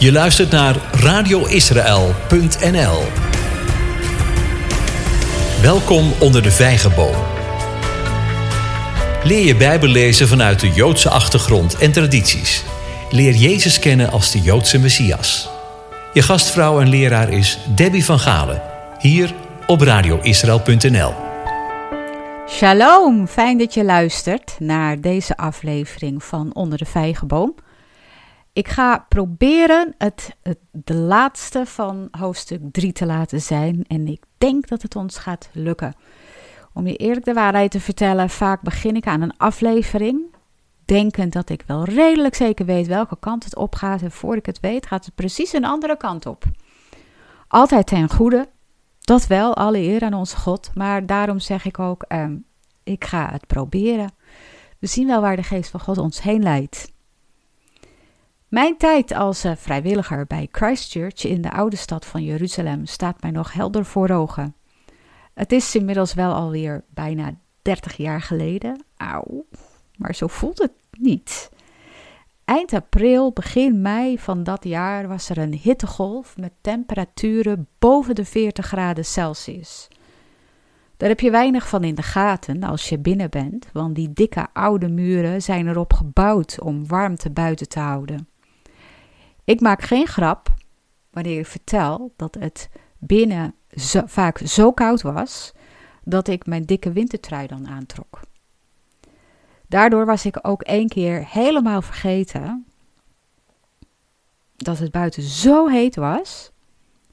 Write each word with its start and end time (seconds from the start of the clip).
Je 0.00 0.12
luistert 0.12 0.50
naar 0.50 0.76
radioisrael.nl. 0.92 3.02
Welkom 5.62 6.12
onder 6.20 6.42
de 6.42 6.50
vijgenboom. 6.50 7.14
Leer 9.24 9.46
je 9.46 9.56
Bijbel 9.56 9.88
lezen 9.88 10.28
vanuit 10.28 10.60
de 10.60 10.68
Joodse 10.68 11.10
achtergrond 11.10 11.78
en 11.78 11.92
tradities. 11.92 12.64
Leer 13.10 13.34
Jezus 13.34 13.78
kennen 13.78 14.10
als 14.10 14.32
de 14.32 14.40
Joodse 14.40 14.78
Messias. 14.78 15.48
Je 16.12 16.22
gastvrouw 16.22 16.80
en 16.80 16.88
leraar 16.88 17.32
is 17.32 17.58
Debbie 17.74 18.04
van 18.04 18.18
Galen, 18.18 18.62
hier 18.98 19.34
op 19.66 19.80
radioisrael.nl. 19.80 21.14
Shalom, 22.48 23.26
fijn 23.26 23.58
dat 23.58 23.74
je 23.74 23.84
luistert 23.84 24.56
naar 24.58 25.00
deze 25.00 25.36
aflevering 25.36 26.24
van 26.24 26.54
Onder 26.54 26.78
de 26.78 26.86
Vijgenboom. 26.86 27.54
Ik 28.52 28.68
ga 28.68 29.06
proberen 29.08 29.94
het, 29.98 30.36
de 30.70 30.94
laatste 30.94 31.66
van 31.66 32.08
hoofdstuk 32.10 32.60
3 32.72 32.92
te 32.92 33.06
laten 33.06 33.40
zijn 33.40 33.84
en 33.88 34.06
ik 34.06 34.22
denk 34.38 34.68
dat 34.68 34.82
het 34.82 34.96
ons 34.96 35.18
gaat 35.18 35.50
lukken. 35.52 35.94
Om 36.72 36.86
je 36.86 36.96
eerlijk 36.96 37.24
de 37.24 37.32
waarheid 37.32 37.70
te 37.70 37.80
vertellen, 37.80 38.30
vaak 38.30 38.60
begin 38.60 38.96
ik 38.96 39.06
aan 39.06 39.20
een 39.20 39.36
aflevering, 39.36 40.34
denkend 40.84 41.32
dat 41.32 41.48
ik 41.48 41.64
wel 41.66 41.84
redelijk 41.84 42.34
zeker 42.34 42.66
weet 42.66 42.86
welke 42.86 43.16
kant 43.20 43.44
het 43.44 43.56
op 43.56 43.74
gaat 43.74 44.02
en 44.02 44.10
voor 44.10 44.36
ik 44.36 44.46
het 44.46 44.60
weet 44.60 44.86
gaat 44.86 45.04
het 45.04 45.14
precies 45.14 45.52
een 45.52 45.64
andere 45.64 45.96
kant 45.96 46.26
op. 46.26 46.44
Altijd 47.48 47.86
ten 47.86 48.10
goede, 48.10 48.48
dat 49.00 49.26
wel, 49.26 49.56
alle 49.56 49.78
eer 49.78 50.02
aan 50.02 50.14
onze 50.14 50.36
God, 50.36 50.70
maar 50.74 51.06
daarom 51.06 51.38
zeg 51.38 51.64
ik 51.64 51.78
ook, 51.78 52.02
ehm, 52.02 52.36
ik 52.82 53.04
ga 53.04 53.28
het 53.30 53.46
proberen. 53.46 54.12
We 54.78 54.86
zien 54.86 55.06
wel 55.06 55.20
waar 55.20 55.36
de 55.36 55.42
geest 55.42 55.70
van 55.70 55.80
God 55.80 55.98
ons 55.98 56.22
heen 56.22 56.42
leidt. 56.42 56.92
Mijn 58.50 58.76
tijd 58.76 59.12
als 59.12 59.44
uh, 59.44 59.52
vrijwilliger 59.56 60.26
bij 60.26 60.48
Christchurch 60.50 61.24
in 61.24 61.42
de 61.42 61.50
oude 61.50 61.76
stad 61.76 62.06
van 62.06 62.24
Jeruzalem 62.24 62.86
staat 62.86 63.22
mij 63.22 63.30
nog 63.30 63.52
helder 63.52 63.84
voor 63.84 64.10
ogen. 64.10 64.54
Het 65.34 65.52
is 65.52 65.74
inmiddels 65.74 66.14
wel 66.14 66.32
alweer 66.32 66.84
bijna 66.88 67.34
30 67.62 67.96
jaar 67.96 68.20
geleden. 68.20 68.84
Auw, 68.96 69.44
maar 69.96 70.14
zo 70.14 70.26
voelt 70.26 70.58
het 70.58 70.72
niet. 70.90 71.50
Eind 72.44 72.72
april, 72.72 73.32
begin 73.32 73.80
mei 73.80 74.18
van 74.18 74.42
dat 74.42 74.64
jaar 74.64 75.08
was 75.08 75.28
er 75.28 75.38
een 75.38 75.54
hittegolf 75.54 76.36
met 76.36 76.52
temperaturen 76.60 77.68
boven 77.78 78.14
de 78.14 78.24
40 78.24 78.66
graden 78.66 79.04
Celsius. 79.04 79.88
Daar 80.96 81.08
heb 81.08 81.20
je 81.20 81.30
weinig 81.30 81.68
van 81.68 81.84
in 81.84 81.94
de 81.94 82.02
gaten 82.02 82.62
als 82.62 82.88
je 82.88 82.98
binnen 82.98 83.30
bent, 83.30 83.68
want 83.72 83.94
die 83.94 84.12
dikke 84.12 84.46
oude 84.52 84.88
muren 84.88 85.42
zijn 85.42 85.68
erop 85.68 85.92
gebouwd 85.92 86.60
om 86.60 86.86
warmte 86.86 87.30
buiten 87.30 87.68
te 87.68 87.80
houden. 87.80 88.29
Ik 89.50 89.60
maak 89.60 89.82
geen 89.82 90.06
grap 90.06 90.54
wanneer 91.10 91.38
ik 91.38 91.46
vertel 91.46 92.12
dat 92.16 92.34
het 92.34 92.68
binnen 92.98 93.54
vaak 94.06 94.38
zo 94.38 94.72
koud 94.72 95.02
was 95.02 95.52
dat 96.04 96.28
ik 96.28 96.46
mijn 96.46 96.64
dikke 96.64 96.92
wintertrui 96.92 97.46
dan 97.46 97.68
aantrok. 97.68 98.20
Daardoor 99.66 100.06
was 100.06 100.26
ik 100.26 100.38
ook 100.42 100.62
één 100.62 100.88
keer 100.88 101.26
helemaal 101.26 101.82
vergeten 101.82 102.66
dat 104.56 104.78
het 104.78 104.90
buiten 104.90 105.22
zo 105.22 105.68
heet 105.68 105.96
was. 105.96 106.52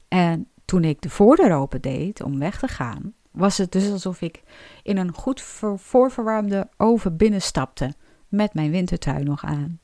En 0.08 0.48
toen 0.64 0.84
ik 0.84 1.00
de 1.00 1.10
voordeur 1.10 1.54
open 1.54 1.80
deed 1.80 2.22
om 2.22 2.38
weg 2.38 2.58
te 2.58 2.68
gaan, 2.68 3.14
was 3.30 3.58
het 3.58 3.72
dus 3.72 3.90
alsof 3.90 4.20
ik 4.20 4.42
in 4.82 4.96
een 4.96 5.14
goed 5.14 5.40
voorverwarmde 5.76 6.68
oven 6.76 7.16
binnenstapte 7.16 7.94
met 8.28 8.54
mijn 8.54 8.70
wintertrui 8.70 9.22
nog 9.22 9.44
aan. 9.44 9.80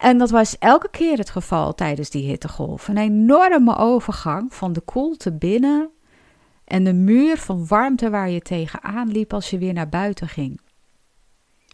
En 0.00 0.18
dat 0.18 0.30
was 0.30 0.58
elke 0.58 0.90
keer 0.90 1.18
het 1.18 1.30
geval 1.30 1.74
tijdens 1.74 2.10
die 2.10 2.28
hittegolf. 2.28 2.88
Een 2.88 2.96
enorme 2.96 3.76
overgang 3.76 4.54
van 4.54 4.72
de 4.72 4.80
koelte 4.80 5.32
binnen 5.32 5.90
en 6.64 6.84
de 6.84 6.92
muur 6.92 7.36
van 7.36 7.66
warmte 7.66 8.10
waar 8.10 8.30
je 8.30 8.40
tegenaan 8.40 9.08
liep 9.08 9.32
als 9.32 9.50
je 9.50 9.58
weer 9.58 9.72
naar 9.72 9.88
buiten 9.88 10.28
ging. 10.28 10.60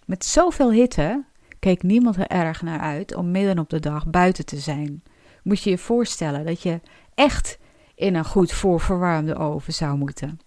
Met 0.06 0.24
zoveel 0.24 0.72
hitte 0.72 1.24
keek 1.58 1.82
niemand 1.82 2.16
er 2.16 2.26
erg 2.26 2.62
naar 2.62 2.80
uit 2.80 3.14
om 3.14 3.30
midden 3.30 3.58
op 3.58 3.70
de 3.70 3.80
dag 3.80 4.06
buiten 4.06 4.46
te 4.46 4.58
zijn. 4.58 5.02
Moet 5.42 5.62
je 5.62 5.70
je 5.70 5.78
voorstellen 5.78 6.44
dat 6.44 6.62
je 6.62 6.80
echt 7.14 7.58
in 7.94 8.14
een 8.14 8.24
goed 8.24 8.52
voorverwarmde 8.52 9.36
oven 9.36 9.72
zou 9.72 9.96
moeten. 9.96 10.38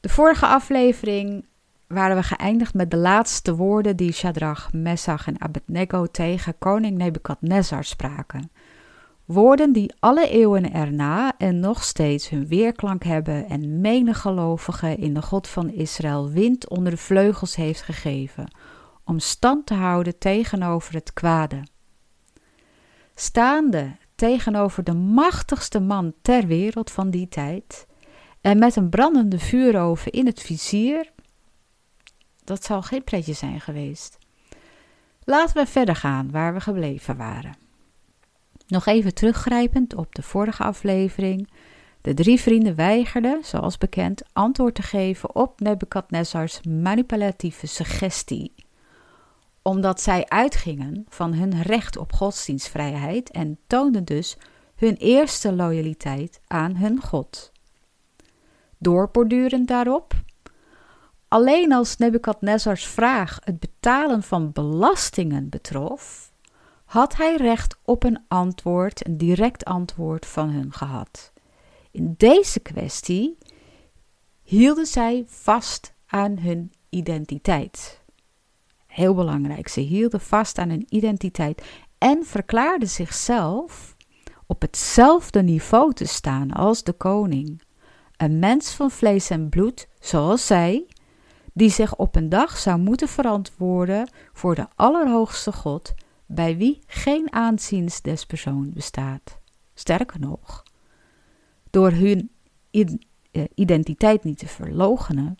De 0.00 0.08
vorige 0.08 0.46
aflevering 0.46 1.46
waren 1.88 2.16
we 2.16 2.22
geëindigd 2.22 2.74
met 2.74 2.90
de 2.90 2.96
laatste 2.96 3.54
woorden 3.54 3.96
die 3.96 4.12
Shadrach, 4.12 4.72
Messach 4.72 5.26
en 5.26 5.40
Abednego 5.40 6.06
tegen 6.06 6.58
koning 6.58 6.96
Nebukadnezar 6.96 7.84
spraken. 7.84 8.50
Woorden 9.24 9.72
die 9.72 9.94
alle 9.98 10.28
eeuwen 10.28 10.72
erna 10.72 11.32
en 11.38 11.60
nog 11.60 11.84
steeds 11.84 12.28
hun 12.28 12.46
weerklank 12.46 13.04
hebben 13.04 13.48
en 13.48 13.80
menig 13.80 14.20
gelovige 14.20 14.96
in 14.96 15.14
de 15.14 15.22
God 15.22 15.48
van 15.48 15.70
Israël 15.70 16.30
wind 16.30 16.68
onder 16.68 16.92
de 16.92 16.98
vleugels 16.98 17.56
heeft 17.56 17.82
gegeven, 17.82 18.54
om 19.04 19.18
stand 19.18 19.66
te 19.66 19.74
houden 19.74 20.18
tegenover 20.18 20.94
het 20.94 21.12
kwade. 21.12 21.62
Staande 23.14 23.96
tegenover 24.14 24.84
de 24.84 24.94
machtigste 24.94 25.80
man 25.80 26.14
ter 26.22 26.46
wereld 26.46 26.90
van 26.90 27.10
die 27.10 27.28
tijd, 27.28 27.86
en 28.40 28.58
met 28.58 28.76
een 28.76 28.88
brandende 28.88 29.38
vuuroven 29.38 30.12
in 30.12 30.26
het 30.26 30.42
vizier, 30.42 31.12
dat 32.48 32.64
zal 32.64 32.82
geen 32.82 33.04
pretje 33.04 33.32
zijn 33.32 33.60
geweest. 33.60 34.18
Laten 35.24 35.56
we 35.56 35.66
verder 35.66 35.96
gaan 35.96 36.30
waar 36.30 36.54
we 36.54 36.60
gebleven 36.60 37.16
waren. 37.16 37.56
Nog 38.66 38.86
even 38.86 39.14
teruggrijpend 39.14 39.94
op 39.94 40.14
de 40.14 40.22
vorige 40.22 40.62
aflevering. 40.62 41.50
De 42.00 42.14
drie 42.14 42.40
vrienden 42.40 42.74
weigerden, 42.74 43.44
zoals 43.44 43.78
bekend, 43.78 44.22
antwoord 44.32 44.74
te 44.74 44.82
geven 44.82 45.34
op 45.34 45.60
Nebukadnezars 45.60 46.62
manipulatieve 46.62 47.66
suggestie. 47.66 48.54
Omdat 49.62 50.00
zij 50.00 50.24
uitgingen 50.28 51.04
van 51.08 51.34
hun 51.34 51.62
recht 51.62 51.96
op 51.96 52.12
godsdienstvrijheid 52.12 53.30
en 53.30 53.58
toonden 53.66 54.04
dus 54.04 54.36
hun 54.76 54.96
eerste 54.96 55.52
loyaliteit 55.52 56.40
aan 56.46 56.76
hun 56.76 57.00
God. 57.00 57.52
Doorbordurend 58.78 59.68
daarop 59.68 60.14
Alleen 61.28 61.72
als 61.72 61.96
Nebukadnezars 61.96 62.86
vraag 62.86 63.38
het 63.44 63.60
betalen 63.60 64.22
van 64.22 64.52
belastingen 64.52 65.48
betrof, 65.48 66.32
had 66.84 67.16
hij 67.16 67.36
recht 67.36 67.76
op 67.84 68.04
een 68.04 68.24
antwoord, 68.28 69.06
een 69.06 69.18
direct 69.18 69.64
antwoord 69.64 70.26
van 70.26 70.48
hun 70.48 70.72
gehad. 70.72 71.32
In 71.90 72.14
deze 72.16 72.60
kwestie 72.60 73.38
hielden 74.42 74.86
zij 74.86 75.24
vast 75.26 75.92
aan 76.06 76.38
hun 76.38 76.72
identiteit. 76.88 78.00
Heel 78.86 79.14
belangrijk, 79.14 79.68
ze 79.68 79.80
hielden 79.80 80.20
vast 80.20 80.58
aan 80.58 80.68
hun 80.68 80.86
identiteit 80.88 81.62
en 81.98 82.24
verklaarden 82.24 82.88
zichzelf 82.88 83.96
op 84.46 84.60
hetzelfde 84.60 85.42
niveau 85.42 85.92
te 85.92 86.06
staan 86.06 86.52
als 86.52 86.82
de 86.82 86.92
koning. 86.92 87.62
Een 88.16 88.38
mens 88.38 88.70
van 88.70 88.90
vlees 88.90 89.30
en 89.30 89.48
bloed, 89.48 89.88
zoals 90.00 90.46
zij, 90.46 90.86
die 91.58 91.70
zich 91.70 91.96
op 91.96 92.16
een 92.16 92.28
dag 92.28 92.58
zou 92.58 92.78
moeten 92.78 93.08
verantwoorden 93.08 94.08
voor 94.32 94.54
de 94.54 94.66
Allerhoogste 94.74 95.52
God, 95.52 95.94
bij 96.26 96.56
wie 96.56 96.78
geen 96.86 97.32
aanziens 97.32 98.02
des 98.02 98.26
persoon 98.26 98.70
bestaat. 98.74 99.38
Sterker 99.74 100.20
nog, 100.20 100.62
door 101.70 101.90
hun 101.90 102.30
eh, 102.70 103.44
identiteit 103.54 104.24
niet 104.24 104.38
te 104.38 104.46
verloochenen, 104.46 105.38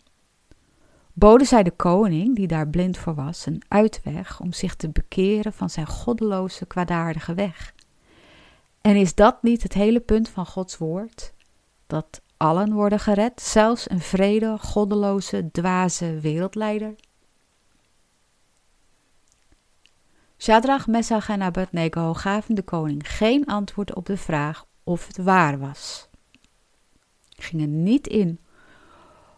boden 1.13 1.47
zij 1.47 1.63
de 1.63 1.71
koning, 1.71 2.35
die 2.35 2.47
daar 2.47 2.67
blind 2.67 2.97
voor 2.97 3.15
was, 3.15 3.45
een 3.45 3.61
uitweg 3.67 4.39
om 4.39 4.53
zich 4.53 4.75
te 4.75 4.89
bekeren 4.89 5.53
van 5.53 5.69
zijn 5.69 5.87
goddeloze, 5.87 6.65
kwaadaardige 6.65 7.33
weg. 7.33 7.73
En 8.81 8.95
is 8.95 9.15
dat 9.15 9.43
niet 9.43 9.63
het 9.63 9.73
hele 9.73 9.99
punt 9.99 10.29
van 10.29 10.45
Gods 10.45 10.77
woord? 10.77 11.33
Dat 11.87 12.21
allen 12.39 12.73
worden 12.73 12.99
gered, 12.99 13.41
zelfs 13.41 13.89
een 13.89 13.99
vrede, 13.99 14.57
goddeloze, 14.57 15.49
dwaze 15.51 16.19
wereldleider? 16.19 16.95
Shadrach, 20.37 20.87
Messach 20.87 21.29
en 21.29 21.41
Abednego 21.41 22.13
gaven 22.13 22.55
de 22.55 22.61
koning 22.61 23.15
geen 23.15 23.45
antwoord 23.45 23.95
op 23.95 24.05
de 24.05 24.17
vraag 24.17 24.65
of 24.83 25.07
het 25.07 25.17
waar 25.17 25.59
was. 25.59 26.09
Gingen 27.29 27.83
niet 27.83 28.07
in 28.07 28.39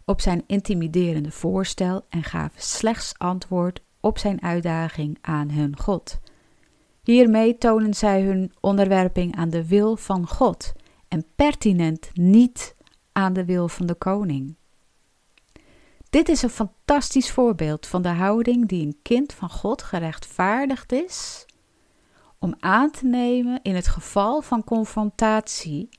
op 0.06 0.22
zijn 0.22 0.44
intimiderende 0.48 1.32
voorstel 1.32 2.06
en 2.10 2.24
gaven 2.24 2.62
slechts 2.62 3.14
antwoord 3.18 3.82
op 4.00 4.18
zijn 4.18 4.42
uitdaging 4.42 5.18
aan 5.22 5.50
hun 5.50 5.78
God. 5.80 6.20
Hiermee 7.04 7.58
tonen 7.58 7.94
zij 7.94 8.22
hun 8.22 8.54
onderwerping 8.60 9.36
aan 9.36 9.50
de 9.50 9.68
wil 9.68 9.96
van 9.96 10.28
God 10.28 10.74
en 11.08 11.26
pertinent 11.36 12.10
niet 12.14 12.76
aan 13.12 13.34
de 13.34 13.46
wil 13.46 13.68
van 13.68 13.86
de 13.86 13.96
koning. 13.96 14.56
Dit 16.10 16.30
is 16.30 16.42
een 16.42 16.50
fantastisch 16.50 17.32
voorbeeld 17.32 17.88
van 17.88 18.02
de 18.02 18.10
houding 18.10 18.68
die 18.68 18.86
een 18.86 19.00
kind 19.02 19.34
van 19.34 19.50
God 19.50 19.82
gerechtvaardigd 19.82 20.92
is 20.92 21.46
om 22.40 22.56
aan 22.60 22.92
te 22.92 23.06
nemen 23.06 23.60
in 23.62 23.76
het 23.76 23.88
geval 23.88 24.42
van 24.42 24.64
confrontatie 24.64 25.90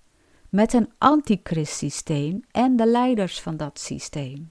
met 0.49 0.73
een 0.73 0.93
antichristsysteem 0.99 2.41
en 2.50 2.76
de 2.76 2.87
leiders 2.87 3.41
van 3.41 3.56
dat 3.56 3.79
systeem. 3.79 4.50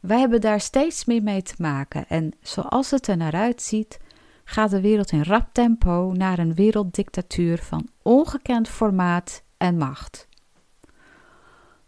Wij 0.00 0.18
hebben 0.18 0.40
daar 0.40 0.60
steeds 0.60 1.04
meer 1.04 1.22
mee 1.22 1.42
te 1.42 1.54
maken 1.58 2.08
en 2.08 2.32
zoals 2.40 2.90
het 2.90 3.06
er 3.06 3.16
naar 3.16 3.34
uitziet, 3.34 3.98
gaat 4.44 4.70
de 4.70 4.80
wereld 4.80 5.10
in 5.10 5.22
rap 5.22 5.48
tempo 5.52 6.12
naar 6.12 6.38
een 6.38 6.54
werelddictatuur 6.54 7.58
van 7.58 7.88
ongekend 8.02 8.68
formaat 8.68 9.42
en 9.56 9.76
macht. 9.76 10.28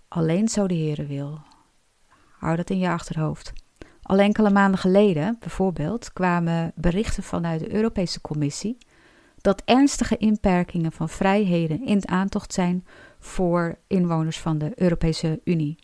Alleen 0.08 0.48
zo 0.48 0.66
de 0.66 0.74
Heere 0.74 1.06
wil. 1.06 1.38
Hou 2.38 2.56
dat 2.56 2.70
in 2.70 2.78
je 2.78 2.88
achterhoofd. 2.88 3.52
Al 4.02 4.18
enkele 4.18 4.50
maanden 4.50 4.80
geleden, 4.80 5.36
bijvoorbeeld, 5.40 6.12
kwamen 6.12 6.72
berichten 6.74 7.22
vanuit 7.22 7.60
de 7.60 7.74
Europese 7.74 8.20
Commissie 8.20 8.78
dat 9.40 9.62
ernstige 9.64 10.16
inperkingen 10.16 10.92
van 10.92 11.08
vrijheden 11.08 11.84
in 11.84 11.96
het 11.96 12.06
aantocht 12.06 12.52
zijn 12.52 12.86
voor 13.18 13.78
inwoners 13.86 14.38
van 14.38 14.58
de 14.58 14.72
Europese 14.74 15.40
Unie. 15.44 15.78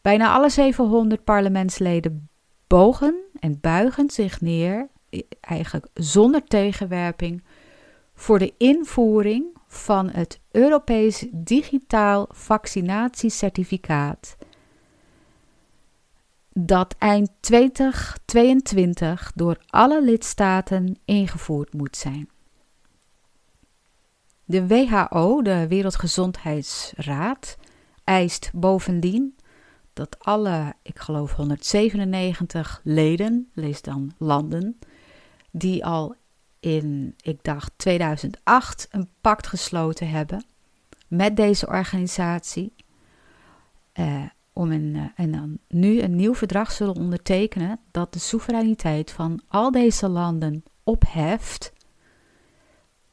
Bijna 0.00 0.32
alle 0.32 0.48
700 0.48 1.24
parlementsleden 1.24 2.28
bogen 2.66 3.14
en 3.40 3.60
buigen 3.60 4.10
zich 4.10 4.40
neer, 4.40 4.88
eigenlijk 5.40 5.86
zonder 5.94 6.44
tegenwerping, 6.44 7.44
voor 8.14 8.38
de 8.38 8.54
invoering 8.58 9.58
van 9.72 10.10
het 10.10 10.40
Europees 10.50 11.26
Digitaal 11.30 12.28
Vaccinatiecertificaat 12.30 14.36
dat 16.52 16.94
eind 16.98 17.30
2022 17.40 19.32
door 19.34 19.58
alle 19.66 20.02
lidstaten 20.02 20.98
ingevoerd 21.04 21.74
moet 21.74 21.96
zijn. 21.96 22.28
De 24.44 24.66
WHO, 24.66 25.42
de 25.42 25.68
Wereldgezondheidsraad, 25.68 27.56
eist 28.04 28.50
bovendien 28.54 29.36
dat 29.92 30.16
alle, 30.18 30.74
ik 30.82 30.98
geloof 30.98 31.32
197 31.32 32.80
leden, 32.84 33.50
lees 33.54 33.82
dan 33.82 34.12
landen, 34.18 34.78
die 35.50 35.84
al 35.84 36.14
in, 36.60 37.14
ik 37.22 37.44
dacht 37.44 37.72
2008, 37.76 38.88
een 38.90 39.08
pact 39.20 39.46
gesloten 39.46 40.10
hebben 40.10 40.44
met 41.08 41.36
deze 41.36 41.66
organisatie, 41.66 42.74
eh, 43.92 44.24
om 44.52 44.72
een, 44.72 44.96
eh, 44.96 45.24
en 45.24 45.32
dan 45.32 45.58
nu 45.68 46.00
een 46.00 46.16
nieuw 46.16 46.34
verdrag 46.34 46.70
zullen 46.72 46.94
ondertekenen 46.94 47.80
dat 47.90 48.12
de 48.12 48.18
soevereiniteit 48.18 49.10
van 49.10 49.40
al 49.48 49.70
deze 49.70 50.08
landen 50.08 50.64
opheft. 50.84 51.72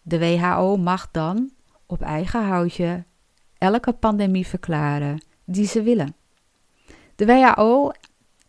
De 0.02 0.20
WHO 0.20 0.78
mag 0.78 1.12
dan 1.12 1.52
op 1.86 2.02
eigen 2.02 2.46
houtje 2.46 3.06
elke 3.58 3.94
pandemie 3.94 4.48
verklaren 4.48 5.26
die 5.46 5.68
ze 5.68 5.82
willen. 5.82 6.16
De 7.16 7.26
WHO 7.26 7.92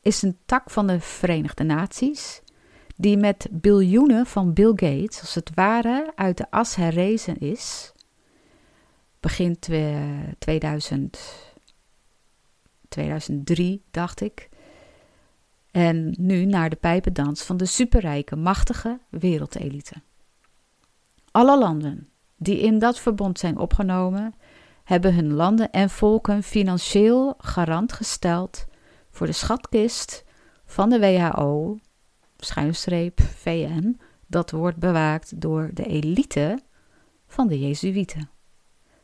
is 0.02 0.22
een 0.22 0.38
tak 0.46 0.70
van 0.70 0.86
de 0.86 1.00
Verenigde 1.00 1.64
Naties 1.64 2.42
die 3.00 3.16
met 3.16 3.48
biljoenen 3.50 4.26
van 4.26 4.52
Bill 4.52 4.72
Gates 4.74 5.20
als 5.20 5.34
het 5.34 5.50
ware 5.54 6.12
uit 6.14 6.36
de 6.36 6.50
as 6.50 6.74
herrezen 6.74 7.38
is. 7.38 7.92
Begin 9.20 9.58
2000 10.38 11.18
2003, 12.88 13.82
dacht 13.90 14.20
ik. 14.20 14.48
En 15.70 16.14
nu 16.18 16.44
naar 16.44 16.70
de 16.70 16.76
pijpendans 16.76 17.42
van 17.42 17.56
de 17.56 17.66
superrijke, 17.66 18.36
machtige 18.36 18.98
wereldelite. 19.08 19.94
Alle 21.30 21.58
landen 21.58 22.08
die 22.36 22.60
in 22.60 22.78
dat 22.78 22.98
verbond 22.98 23.38
zijn 23.38 23.58
opgenomen, 23.58 24.34
hebben 24.84 25.14
hun 25.14 25.32
landen 25.32 25.70
en 25.70 25.90
volken 25.90 26.42
financieel 26.42 27.34
garant 27.38 27.92
gesteld 27.92 28.66
voor 29.10 29.26
de 29.26 29.32
schatkist 29.32 30.24
van 30.64 30.88
de 30.90 30.98
WHO, 30.98 31.78
schuinstreep 32.44 33.20
VN, 33.20 34.00
dat 34.26 34.50
wordt 34.50 34.78
bewaakt 34.78 35.40
door 35.40 35.70
de 35.74 35.84
elite 35.84 36.58
van 37.26 37.48
de 37.48 37.58
Jezuïeten. 37.60 38.30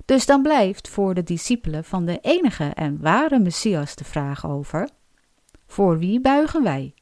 Dus 0.04 0.26
dan 0.26 0.42
blijft 0.42 0.88
voor 0.88 1.14
de 1.14 1.22
discipelen 1.22 1.84
van 1.84 2.04
de 2.04 2.18
enige 2.20 2.64
en 2.64 3.00
ware 3.00 3.38
Messias 3.38 3.94
de 3.94 4.04
vraag 4.04 4.46
over: 4.46 4.88
voor 5.66 5.98
wie 5.98 6.20
buigen 6.20 6.62
wij? 6.62 6.94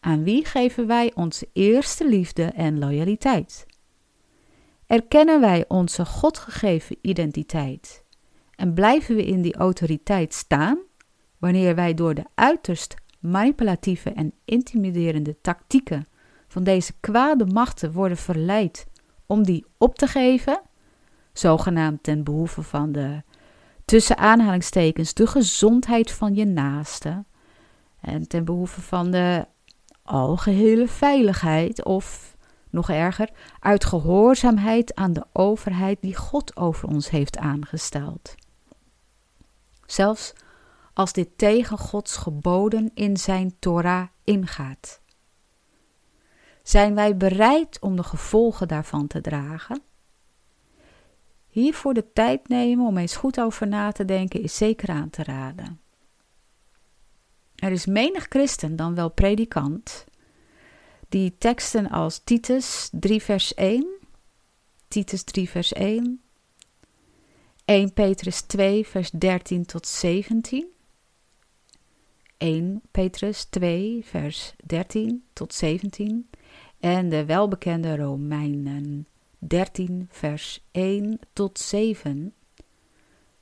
Aan 0.00 0.24
wie 0.24 0.44
geven 0.44 0.86
wij 0.86 1.12
onze 1.14 1.48
eerste 1.52 2.08
liefde 2.08 2.44
en 2.44 2.78
loyaliteit? 2.78 3.66
Erkennen 4.86 5.40
wij 5.40 5.64
onze 5.68 6.04
God 6.04 6.38
gegeven 6.38 6.96
identiteit 7.00 8.04
en 8.54 8.74
blijven 8.74 9.14
we 9.14 9.24
in 9.24 9.42
die 9.42 9.54
autoriteit 9.54 10.34
staan 10.34 10.78
wanneer 11.38 11.74
wij 11.74 11.94
door 11.94 12.14
de 12.14 12.24
uiterst 12.34 12.94
manipulatieve 13.18 14.10
en 14.10 14.32
intimiderende 14.44 15.36
tactieken 15.40 16.08
van 16.48 16.64
deze 16.64 16.92
kwade 17.00 17.46
machten 17.46 17.92
worden 17.92 18.18
verleid 18.18 18.86
om 19.26 19.44
die 19.44 19.66
op 19.78 19.94
te 19.94 20.06
geven 20.06 20.60
zogenaamd 21.38 22.02
ten 22.02 22.24
behoeve 22.24 22.62
van 22.62 22.92
de, 22.92 23.22
tussen 23.84 24.18
aanhalingstekens, 24.18 25.14
de 25.14 25.26
gezondheid 25.26 26.10
van 26.10 26.34
je 26.34 26.44
naaste. 26.44 27.24
En 28.00 28.28
ten 28.28 28.44
behoeve 28.44 28.80
van 28.80 29.10
de 29.10 29.46
algehele 30.02 30.88
veiligheid 30.88 31.84
of, 31.84 32.36
nog 32.70 32.90
erger, 32.90 33.30
uit 33.60 33.84
gehoorzaamheid 33.84 34.94
aan 34.94 35.12
de 35.12 35.24
overheid 35.32 35.98
die 36.00 36.16
God 36.16 36.56
over 36.56 36.88
ons 36.88 37.10
heeft 37.10 37.38
aangesteld. 37.38 38.34
Zelfs 39.86 40.32
als 40.98 41.12
dit 41.12 41.28
tegen 41.36 41.78
Gods 41.78 42.16
geboden 42.16 42.90
in 42.94 43.16
zijn 43.16 43.58
Torah 43.58 44.06
ingaat. 44.24 45.00
Zijn 46.62 46.94
wij 46.94 47.16
bereid 47.16 47.78
om 47.80 47.96
de 47.96 48.02
gevolgen 48.02 48.68
daarvan 48.68 49.06
te 49.06 49.20
dragen? 49.20 49.82
Hiervoor 51.48 51.94
de 51.94 52.12
tijd 52.12 52.48
nemen 52.48 52.86
om 52.86 52.96
eens 52.96 53.16
goed 53.16 53.40
over 53.40 53.66
na 53.68 53.92
te 53.92 54.04
denken 54.04 54.42
is 54.42 54.56
zeker 54.56 54.88
aan 54.88 55.10
te 55.10 55.22
raden. 55.22 55.80
Er 57.54 57.72
is 57.72 57.86
menig 57.86 58.26
christen, 58.28 58.76
dan 58.76 58.94
wel 58.94 59.10
predikant, 59.10 60.04
die 61.08 61.36
teksten 61.38 61.90
als 61.90 62.18
Titus 62.24 62.88
3 62.92 63.22
vers 63.22 63.54
1, 63.54 63.86
Titus 64.88 65.22
3 65.22 65.50
vers 65.50 65.72
1, 65.72 66.20
1 67.64 67.92
Petrus 67.92 68.40
2 68.40 68.86
vers 68.86 69.10
13 69.10 69.66
tot 69.66 69.86
17, 69.86 70.76
1 72.38 72.82
Petrus 72.90 73.44
2 73.44 74.04
vers 74.04 74.54
13 74.64 75.24
tot 75.32 75.54
17 75.54 76.30
en 76.80 77.08
de 77.08 77.24
welbekende 77.24 77.96
Romeinen 77.96 79.06
13, 79.38 80.06
vers 80.10 80.64
1 80.70 81.18
tot 81.32 81.58
7, 81.58 82.34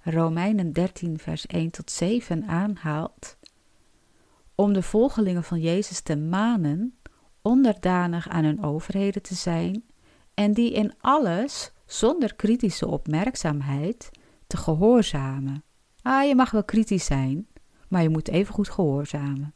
Romeinen 0.02 0.72
13, 0.72 1.18
vers 1.18 1.46
1 1.46 1.70
tot 1.70 1.90
7 1.90 2.44
aanhaalt, 2.46 3.36
om 4.54 4.72
de 4.72 4.82
volgelingen 4.82 5.44
van 5.44 5.60
Jezus 5.60 6.00
te 6.00 6.16
manen 6.16 6.98
onderdanig 7.42 8.28
aan 8.28 8.44
hun 8.44 8.62
overheden 8.62 9.22
te 9.22 9.34
zijn 9.34 9.84
en 10.34 10.52
die 10.52 10.72
in 10.72 10.94
alles 11.00 11.72
zonder 11.86 12.34
kritische 12.34 12.86
opmerkzaamheid 12.86 14.10
te 14.46 14.56
gehoorzamen. 14.56 15.64
Ah, 16.02 16.26
je 16.26 16.34
mag 16.34 16.50
wel 16.50 16.64
kritisch 16.64 17.04
zijn, 17.04 17.46
maar 17.88 18.02
je 18.02 18.08
moet 18.08 18.28
even 18.28 18.54
goed 18.54 18.70
gehoorzamen. 18.70 19.54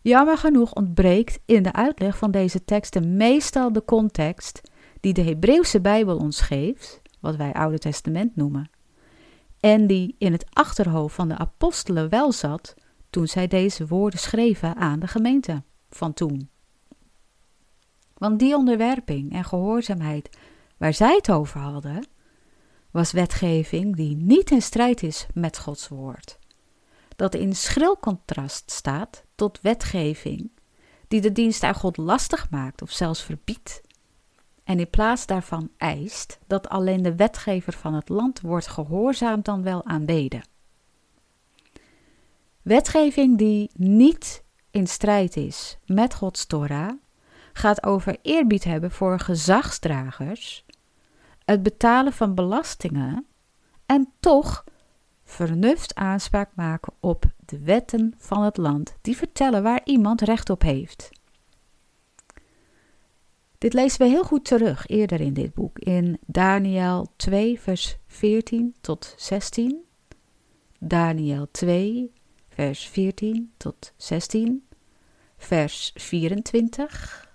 Jammer 0.00 0.38
genoeg 0.38 0.72
ontbreekt 0.72 1.38
in 1.44 1.62
de 1.62 1.72
uitleg 1.72 2.18
van 2.18 2.30
deze 2.30 2.64
teksten 2.64 3.16
meestal 3.16 3.72
de 3.72 3.84
context 3.84 4.60
die 5.00 5.12
de 5.12 5.22
Hebreeuwse 5.22 5.80
Bijbel 5.80 6.16
ons 6.16 6.40
geeft, 6.40 7.00
wat 7.20 7.36
wij 7.36 7.52
Oude 7.52 7.78
Testament 7.78 8.36
noemen, 8.36 8.70
en 9.60 9.86
die 9.86 10.14
in 10.18 10.32
het 10.32 10.46
achterhoofd 10.52 11.14
van 11.14 11.28
de 11.28 11.38
apostelen 11.38 12.08
wel 12.08 12.32
zat 12.32 12.74
toen 13.10 13.26
zij 13.26 13.46
deze 13.46 13.86
woorden 13.86 14.18
schreven 14.18 14.76
aan 14.76 15.00
de 15.00 15.06
gemeente 15.06 15.62
van 15.90 16.12
toen. 16.12 16.50
Want 18.14 18.38
die 18.38 18.56
onderwerping 18.56 19.32
en 19.32 19.44
gehoorzaamheid 19.44 20.38
waar 20.76 20.94
zij 20.94 21.14
het 21.14 21.30
over 21.30 21.60
hadden, 21.60 22.06
was 22.90 23.12
wetgeving 23.12 23.96
die 23.96 24.16
niet 24.16 24.50
in 24.50 24.62
strijd 24.62 25.02
is 25.02 25.26
met 25.34 25.58
Gods 25.58 25.88
woord. 25.88 26.38
Dat 27.22 27.34
in 27.34 27.54
schril 27.54 27.98
contrast 27.98 28.70
staat 28.70 29.24
tot 29.34 29.60
wetgeving 29.60 30.50
die 31.08 31.20
de 31.20 31.32
dienst 31.32 31.62
aan 31.62 31.74
God 31.74 31.96
lastig 31.96 32.50
maakt 32.50 32.82
of 32.82 32.90
zelfs 32.90 33.22
verbiedt 33.22 33.80
en 34.64 34.78
in 34.78 34.90
plaats 34.90 35.26
daarvan 35.26 35.70
eist 35.76 36.38
dat 36.46 36.68
alleen 36.68 37.02
de 37.02 37.16
wetgever 37.16 37.72
van 37.72 37.94
het 37.94 38.08
land 38.08 38.40
wordt 38.40 38.66
gehoorzaamd 38.66 39.44
dan 39.44 39.62
wel 39.62 39.84
aanbeden. 39.84 40.42
Wetgeving 42.62 43.38
die 43.38 43.70
niet 43.74 44.44
in 44.70 44.86
strijd 44.86 45.36
is 45.36 45.78
met 45.86 46.14
Gods 46.14 46.46
Torah, 46.46 46.92
gaat 47.52 47.84
over 47.84 48.18
eerbied 48.22 48.64
hebben 48.64 48.90
voor 48.90 49.18
gezagsdragers, 49.18 50.64
het 51.44 51.62
betalen 51.62 52.12
van 52.12 52.34
belastingen 52.34 53.26
en 53.86 54.12
toch 54.20 54.64
vernuft 55.32 55.94
aanspraak 55.94 56.50
maken 56.54 56.92
op 57.00 57.24
de 57.44 57.58
wetten 57.58 58.14
van 58.18 58.42
het 58.42 58.56
land, 58.56 58.94
die 59.00 59.16
vertellen 59.16 59.62
waar 59.62 59.80
iemand 59.84 60.20
recht 60.20 60.50
op 60.50 60.62
heeft. 60.62 61.10
Dit 63.58 63.72
lezen 63.72 63.98
we 64.00 64.08
heel 64.08 64.24
goed 64.24 64.44
terug 64.44 64.86
eerder 64.86 65.20
in 65.20 65.32
dit 65.32 65.54
boek, 65.54 65.78
in 65.78 66.18
Daniel 66.26 67.12
2, 67.16 67.60
vers 67.60 67.96
14 68.06 68.74
tot 68.80 69.14
16. 69.16 69.84
Daniel 70.78 71.48
2, 71.50 72.12
vers 72.48 72.88
14 72.88 73.52
tot 73.56 73.92
16. 73.96 74.66
Vers 75.36 75.92
24, 75.94 77.32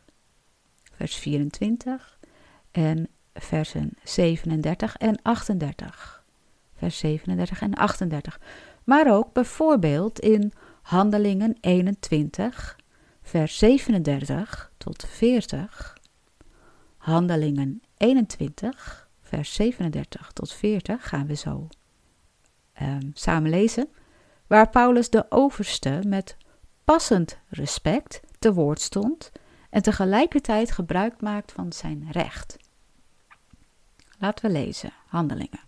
vers 0.93 1.15
24 1.15 2.19
en 2.71 3.07
versen 3.33 3.91
37 4.03 4.97
en 4.97 5.21
38. 5.21 6.16
Vers 6.77 6.97
37 6.97 7.61
en 7.61 7.73
38. 7.73 8.39
Maar 8.83 9.13
ook 9.13 9.33
bijvoorbeeld 9.33 10.19
in 10.19 10.53
Handelingen 10.81 11.57
21, 11.59 12.77
vers 13.21 13.57
37 13.57 14.71
tot 14.77 15.05
40 15.09 15.97
Handelingen 17.07 17.81
21, 17.97 19.09
vers 19.21 19.53
37 19.53 20.31
tot 20.31 20.53
40 20.53 21.07
gaan 21.07 21.27
we 21.27 21.35
zo 21.35 21.67
um, 22.81 23.11
samen 23.13 23.49
lezen, 23.49 23.89
waar 24.47 24.69
Paulus 24.69 25.09
de 25.09 25.25
overste 25.29 26.01
met 26.07 26.37
passend 26.83 27.39
respect 27.49 28.21
te 28.39 28.53
woord 28.53 28.81
stond 28.81 29.31
en 29.69 29.81
tegelijkertijd 29.81 30.71
gebruik 30.71 31.21
maakt 31.21 31.51
van 31.51 31.73
zijn 31.73 32.07
recht. 32.11 32.57
Laten 34.19 34.45
we 34.45 34.51
lezen, 34.51 34.93
Handelingen. 35.07 35.66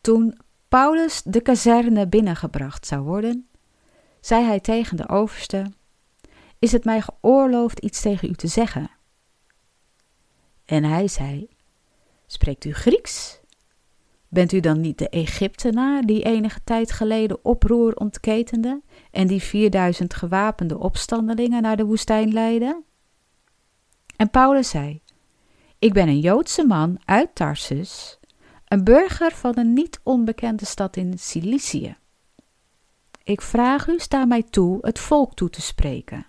Toen 0.00 0.38
Paulus 0.68 1.22
de 1.22 1.40
kazerne 1.40 2.08
binnengebracht 2.08 2.86
zou 2.86 3.02
worden, 3.02 3.48
zei 4.20 4.44
hij 4.44 4.60
tegen 4.60 4.96
de 4.96 5.08
overste: 5.08 5.72
Is 6.58 6.72
het 6.72 6.84
mij 6.84 7.00
geoorloofd 7.00 7.78
iets 7.78 8.00
tegen 8.00 8.28
u 8.30 8.32
te 8.32 8.46
zeggen? 8.46 8.90
En 10.64 10.84
hij 10.84 11.08
zei: 11.08 11.48
Spreekt 12.26 12.64
u 12.64 12.72
Grieks? 12.72 13.40
Bent 14.28 14.52
u 14.52 14.60
dan 14.60 14.80
niet 14.80 14.98
de 14.98 15.08
Egyptenaar 15.08 16.02
die 16.02 16.22
enige 16.22 16.60
tijd 16.64 16.92
geleden 16.92 17.44
oproer 17.44 17.94
ontketende 17.94 18.82
en 19.10 19.26
die 19.26 19.42
4000 19.42 20.14
gewapende 20.14 20.78
opstandelingen 20.78 21.62
naar 21.62 21.76
de 21.76 21.84
woestijn 21.84 22.32
leidde? 22.32 22.82
En 24.16 24.30
Paulus 24.30 24.68
zei: 24.68 25.02
Ik 25.78 25.92
ben 25.92 26.08
een 26.08 26.20
Joodse 26.20 26.66
man 26.66 27.00
uit 27.04 27.34
Tarsus, 27.34 28.19
een 28.70 28.84
burger 28.84 29.32
van 29.32 29.58
een 29.58 29.72
niet 29.72 30.00
onbekende 30.02 30.64
stad 30.64 30.96
in 30.96 31.18
Cilicië. 31.18 31.96
Ik 33.22 33.40
vraag 33.40 33.88
u, 33.88 33.98
sta 33.98 34.24
mij 34.24 34.42
toe 34.42 34.78
het 34.80 34.98
volk 34.98 35.34
toe 35.34 35.50
te 35.50 35.60
spreken. 35.60 36.26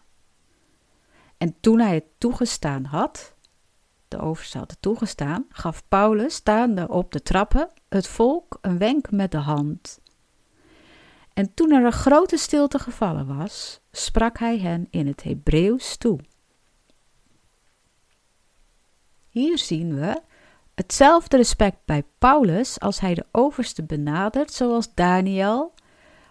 En 1.37 1.55
toen 1.59 1.79
hij 1.79 1.93
het 1.93 2.05
toegestaan 2.17 2.83
had, 2.83 3.35
de 4.07 4.19
overste 4.19 4.57
had 4.57 4.77
toegestaan, 4.79 5.45
gaf 5.49 5.83
Paulus, 5.87 6.35
staande 6.35 6.87
op 6.87 7.11
de 7.11 7.21
trappen, 7.21 7.69
het 7.89 8.07
volk 8.07 8.57
een 8.61 8.77
wenk 8.77 9.11
met 9.11 9.31
de 9.31 9.37
hand. 9.37 9.99
En 11.33 11.53
toen 11.53 11.71
er 11.71 11.85
een 11.85 11.91
grote 11.91 12.37
stilte 12.37 12.79
gevallen 12.79 13.37
was, 13.37 13.79
sprak 13.91 14.37
hij 14.37 14.59
hen 14.59 14.87
in 14.89 15.07
het 15.07 15.23
Hebreeuws 15.23 15.97
toe. 15.97 16.19
Hier 19.29 19.57
zien 19.57 19.95
we 19.95 20.21
hetzelfde 20.81 21.37
respect 21.37 21.77
bij 21.85 22.03
Paulus 22.17 22.79
als 22.79 22.99
hij 22.99 23.13
de 23.13 23.25
overste 23.31 23.83
benadert, 23.83 24.53
zoals 24.53 24.93
Daniel 24.93 25.73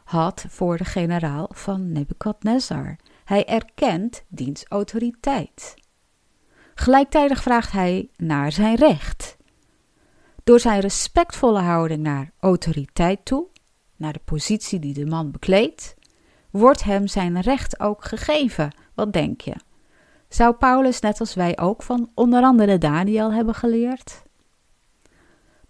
had 0.04 0.44
voor 0.48 0.76
de 0.76 0.84
generaal 0.84 1.48
van 1.52 1.92
Nebukadnezar. 1.92 2.96
Hij 3.24 3.46
erkent 3.46 4.24
diens 4.28 4.64
autoriteit. 4.68 5.74
Gelijktijdig 6.74 7.42
vraagt 7.42 7.72
hij 7.72 8.08
naar 8.16 8.52
zijn 8.52 8.76
recht. 8.76 9.36
Door 10.44 10.60
zijn 10.60 10.80
respectvolle 10.80 11.60
houding 11.60 12.02
naar 12.02 12.32
autoriteit 12.40 13.24
toe, 13.24 13.46
naar 13.96 14.12
de 14.12 14.20
positie 14.24 14.78
die 14.78 14.94
de 14.94 15.06
man 15.06 15.30
bekleedt, 15.30 15.94
wordt 16.50 16.82
hem 16.82 17.06
zijn 17.06 17.40
recht 17.40 17.80
ook 17.80 18.04
gegeven. 18.04 18.74
Wat 18.94 19.12
denk 19.12 19.40
je? 19.40 19.54
Zou 20.28 20.54
Paulus 20.54 21.00
net 21.00 21.20
als 21.20 21.34
wij 21.34 21.58
ook 21.58 21.82
van 21.82 22.10
onder 22.14 22.42
andere 22.42 22.78
Daniel 22.78 23.32
hebben 23.32 23.54
geleerd? 23.54 24.28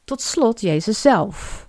Tot 0.05 0.21
slot 0.21 0.61
Jezus 0.61 1.01
zelf. 1.01 1.69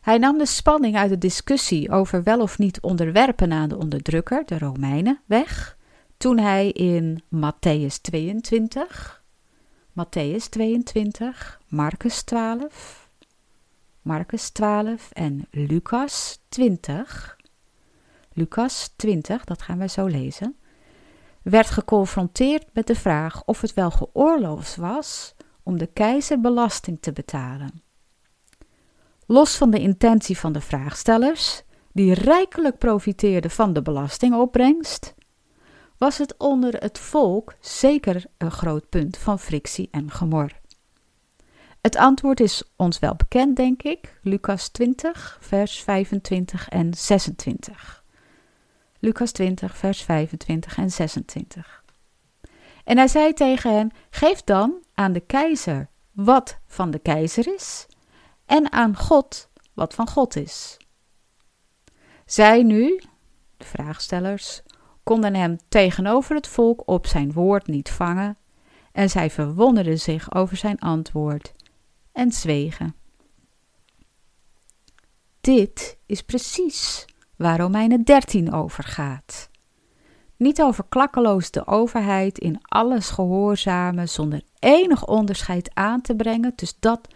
Hij 0.00 0.18
nam 0.18 0.38
de 0.38 0.46
spanning 0.46 0.96
uit 0.96 1.10
de 1.10 1.18
discussie 1.18 1.90
over 1.90 2.22
wel 2.22 2.40
of 2.40 2.58
niet 2.58 2.80
onderwerpen 2.80 3.52
aan 3.52 3.68
de 3.68 3.76
onderdrukker, 3.76 4.46
de 4.46 4.58
Romeinen, 4.58 5.20
weg 5.26 5.76
toen 6.16 6.38
hij 6.38 6.68
in 6.68 7.22
Matthäus 7.34 8.00
22, 8.00 9.22
Matthäus 9.92 10.48
22, 10.48 11.60
Marcus 11.68 12.22
12, 12.22 13.10
Marcus 14.02 14.50
12 14.50 15.10
en 15.12 15.46
Lucas 15.50 16.40
20, 16.48 17.36
Lucas 18.32 18.92
20, 18.96 19.44
dat 19.44 19.62
gaan 19.62 19.78
wij 19.78 19.88
zo 19.88 20.06
lezen, 20.06 20.56
werd 21.42 21.70
geconfronteerd 21.70 22.66
met 22.72 22.86
de 22.86 22.94
vraag 22.94 23.44
of 23.44 23.60
het 23.60 23.74
wel 23.74 23.90
geoorloofd 23.90 24.76
was 24.76 25.34
om 25.64 25.78
de 25.78 25.86
keizer 25.86 26.40
belasting 26.40 26.98
te 27.00 27.12
betalen. 27.12 27.82
Los 29.26 29.56
van 29.56 29.70
de 29.70 29.80
intentie 29.80 30.38
van 30.38 30.52
de 30.52 30.60
vraagstellers, 30.60 31.62
die 31.92 32.14
rijkelijk 32.14 32.78
profiteerden 32.78 33.50
van 33.50 33.72
de 33.72 33.82
belastingopbrengst, 33.82 35.14
was 35.98 36.18
het 36.18 36.34
onder 36.38 36.74
het 36.74 36.98
volk 36.98 37.54
zeker 37.60 38.24
een 38.38 38.50
groot 38.50 38.88
punt 38.88 39.16
van 39.16 39.38
frictie 39.38 39.88
en 39.90 40.10
gemor. 40.10 40.50
Het 41.80 41.96
antwoord 41.96 42.40
is 42.40 42.62
ons 42.76 42.98
wel 42.98 43.14
bekend, 43.14 43.56
denk 43.56 43.82
ik. 43.82 44.18
Lucas 44.22 44.68
20, 44.68 45.38
vers 45.40 45.82
25 45.82 46.68
en 46.68 46.94
26. 46.94 48.04
Lucas 48.98 49.32
20, 49.32 49.76
vers 49.76 50.02
25 50.02 50.76
en 50.76 50.90
26. 50.90 51.83
En 52.84 52.96
hij 52.96 53.08
zei 53.08 53.32
tegen 53.32 53.74
hen: 53.74 53.92
Geef 54.10 54.42
dan 54.42 54.84
aan 54.94 55.12
de 55.12 55.20
keizer 55.20 55.88
wat 56.12 56.58
van 56.66 56.90
de 56.90 56.98
keizer 56.98 57.54
is, 57.54 57.86
en 58.46 58.72
aan 58.72 58.96
God 58.96 59.48
wat 59.72 59.94
van 59.94 60.08
God 60.08 60.36
is. 60.36 60.76
Zij 62.26 62.62
nu, 62.62 63.00
de 63.56 63.64
vraagstellers, 63.64 64.62
konden 65.02 65.34
hem 65.34 65.58
tegenover 65.68 66.34
het 66.34 66.48
volk 66.48 66.82
op 66.88 67.06
zijn 67.06 67.32
woord 67.32 67.66
niet 67.66 67.90
vangen, 67.90 68.38
en 68.92 69.10
zij 69.10 69.30
verwonderden 69.30 69.98
zich 70.00 70.34
over 70.34 70.56
zijn 70.56 70.78
antwoord 70.78 71.52
en 72.12 72.32
zwegen. 72.32 72.94
Dit 75.40 75.98
is 76.06 76.22
precies 76.22 77.04
waar 77.36 77.58
Romeinen 77.58 78.02
13 78.02 78.52
over 78.52 78.84
gaat. 78.84 79.50
Niet 80.36 80.62
over 80.62 80.84
klakkeloos 80.88 81.50
de 81.50 81.66
overheid 81.66 82.38
in 82.38 82.58
alles 82.62 83.10
gehoorzamen 83.10 84.08
zonder 84.08 84.42
enig 84.58 85.06
onderscheid 85.06 85.70
aan 85.74 86.00
te 86.00 86.16
brengen 86.16 86.54
tussen 86.54 86.76
dat 86.80 87.08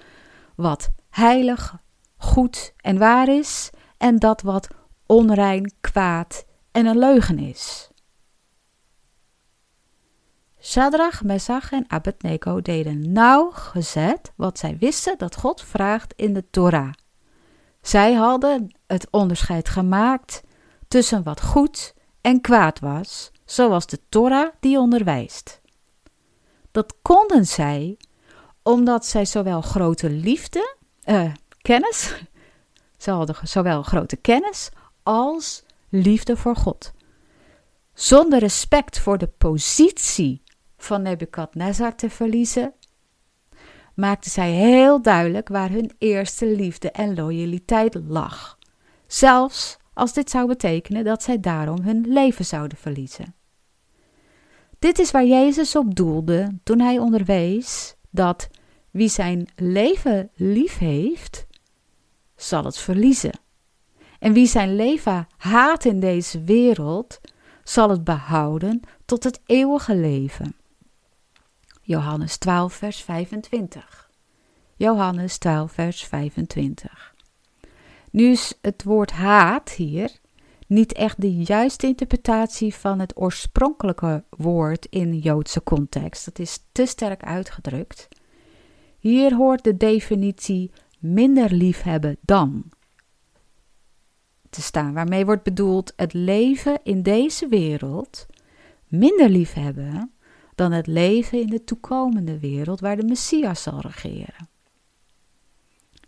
wat 0.56 0.90
heilig, 1.10 1.76
goed 2.16 2.72
en 2.76 2.98
waar 2.98 3.28
is 3.28 3.70
en 3.96 4.16
dat 4.16 4.42
wat 4.42 4.68
onrein, 5.06 5.72
kwaad 5.80 6.44
en 6.72 6.86
een 6.86 6.98
leugen 6.98 7.38
is. 7.38 7.90
Shadrach, 10.60 11.22
Mesach 11.22 11.72
en 11.72 11.84
Abednego 11.86 12.60
deden 12.62 13.12
nauwgezet 13.12 14.32
wat 14.36 14.58
zij 14.58 14.76
wisten 14.78 15.18
dat 15.18 15.36
God 15.36 15.62
vraagt 15.62 16.12
in 16.16 16.32
de 16.34 16.50
Torah. 16.50 16.92
Zij 17.80 18.12
hadden 18.12 18.76
het 18.86 19.08
onderscheid 19.10 19.68
gemaakt 19.68 20.42
tussen 20.88 21.22
wat 21.22 21.42
goed 21.42 21.94
en 22.28 22.40
kwaad 22.40 22.78
was, 22.78 23.30
zoals 23.44 23.86
de 23.86 24.00
Torah 24.08 24.52
die 24.60 24.78
onderwijst. 24.78 25.60
Dat 26.70 26.94
konden 27.02 27.46
zij 27.46 27.96
omdat 28.62 29.06
zij 29.06 29.24
zowel 29.24 29.60
grote 29.60 30.10
liefde, 30.10 30.76
uh, 31.04 31.32
kennis, 31.62 32.14
ze 33.02 33.10
hadden 33.10 33.36
zowel 33.42 33.82
grote 33.82 34.16
kennis 34.16 34.68
als 35.02 35.62
liefde 35.88 36.36
voor 36.36 36.56
God. 36.56 36.92
Zonder 37.94 38.38
respect 38.38 38.98
voor 38.98 39.18
de 39.18 39.28
positie 39.28 40.42
van 40.76 41.02
Nebukadnezar 41.02 41.94
te 41.94 42.10
verliezen, 42.10 42.74
maakten 43.94 44.30
zij 44.30 44.50
heel 44.50 45.02
duidelijk 45.02 45.48
waar 45.48 45.70
hun 45.70 45.94
eerste 45.98 46.46
liefde 46.46 46.90
en 46.90 47.14
loyaliteit 47.14 47.94
lag. 47.94 48.58
Zelfs 49.06 49.78
als 49.98 50.12
dit 50.12 50.30
zou 50.30 50.46
betekenen 50.46 51.04
dat 51.04 51.22
zij 51.22 51.40
daarom 51.40 51.80
hun 51.80 52.04
leven 52.08 52.44
zouden 52.44 52.78
verliezen. 52.78 53.34
Dit 54.78 54.98
is 54.98 55.10
waar 55.10 55.24
Jezus 55.24 55.76
op 55.76 55.94
doelde 55.94 56.58
toen 56.62 56.80
hij 56.80 56.98
onderwees 56.98 57.96
dat 58.10 58.48
wie 58.90 59.08
zijn 59.08 59.48
leven 59.56 60.30
lief 60.34 60.78
heeft, 60.78 61.46
zal 62.36 62.64
het 62.64 62.78
verliezen. 62.78 63.40
En 64.18 64.32
wie 64.32 64.46
zijn 64.46 64.76
leven 64.76 65.26
haat 65.36 65.84
in 65.84 66.00
deze 66.00 66.42
wereld, 66.42 67.20
zal 67.64 67.90
het 67.90 68.04
behouden 68.04 68.80
tot 69.04 69.24
het 69.24 69.40
eeuwige 69.46 69.96
leven. 69.96 70.56
Johannes 71.82 72.36
12, 72.36 72.72
vers 72.72 73.02
25. 73.02 74.10
Johannes 74.76 75.38
12, 75.38 75.72
vers 75.72 76.04
25. 76.04 77.16
Nu 78.10 78.30
is 78.30 78.58
het 78.60 78.84
woord 78.84 79.10
haat 79.10 79.70
hier 79.70 80.10
niet 80.66 80.92
echt 80.92 81.20
de 81.20 81.34
juiste 81.34 81.86
interpretatie 81.86 82.74
van 82.74 82.98
het 82.98 83.20
oorspronkelijke 83.20 84.24
woord 84.30 84.86
in 84.90 85.18
Joodse 85.18 85.62
context. 85.62 86.24
Dat 86.24 86.38
is 86.38 86.64
te 86.72 86.86
sterk 86.86 87.22
uitgedrukt. 87.22 88.08
Hier 88.98 89.34
hoort 89.34 89.64
de 89.64 89.76
definitie 89.76 90.70
minder 90.98 91.52
liefhebben 91.52 92.16
dan 92.20 92.64
te 94.50 94.62
staan, 94.62 94.92
waarmee 94.92 95.24
wordt 95.24 95.42
bedoeld 95.42 95.92
het 95.96 96.12
leven 96.12 96.80
in 96.82 97.02
deze 97.02 97.48
wereld 97.48 98.26
minder 98.86 99.28
liefhebben 99.28 100.12
dan 100.54 100.72
het 100.72 100.86
leven 100.86 101.40
in 101.40 101.46
de 101.46 101.64
toekomende 101.64 102.38
wereld 102.38 102.80
waar 102.80 102.96
de 102.96 103.06
Messias 103.06 103.62
zal 103.62 103.80
regeren. 103.80 104.48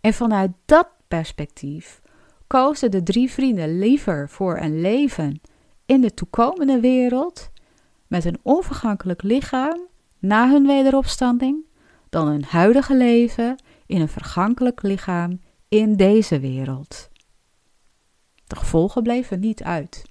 En 0.01 0.13
vanuit 0.13 0.51
dat 0.65 0.87
perspectief 1.17 2.01
kozen 2.47 2.91
de 2.91 3.03
drie 3.03 3.31
vrienden 3.31 3.79
liever 3.79 4.29
voor 4.29 4.57
een 4.57 4.81
leven 4.81 5.41
in 5.85 6.01
de 6.01 6.13
toekomende 6.13 6.79
wereld 6.79 7.49
met 8.07 8.25
een 8.25 8.39
onvergankelijk 8.41 9.23
lichaam 9.23 9.81
na 10.19 10.49
hun 10.49 10.67
wederopstanding 10.67 11.65
dan 12.09 12.27
hun 12.27 12.43
huidige 12.43 12.95
leven 12.95 13.55
in 13.85 14.01
een 14.01 14.09
vergankelijk 14.09 14.81
lichaam 14.81 15.41
in 15.67 15.95
deze 15.95 16.39
wereld. 16.39 17.09
De 18.47 18.55
gevolgen 18.55 19.03
bleven 19.03 19.39
niet 19.39 19.63
uit. 19.63 20.03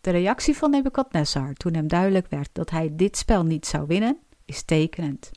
De 0.00 0.10
reactie 0.10 0.56
van 0.56 0.70
Nebukadnessar 0.70 1.54
toen 1.54 1.74
hem 1.74 1.88
duidelijk 1.88 2.28
werd 2.28 2.48
dat 2.52 2.70
hij 2.70 2.90
dit 2.92 3.16
spel 3.16 3.44
niet 3.44 3.66
zou 3.66 3.86
winnen, 3.86 4.18
is 4.44 4.62
tekenend. 4.62 5.30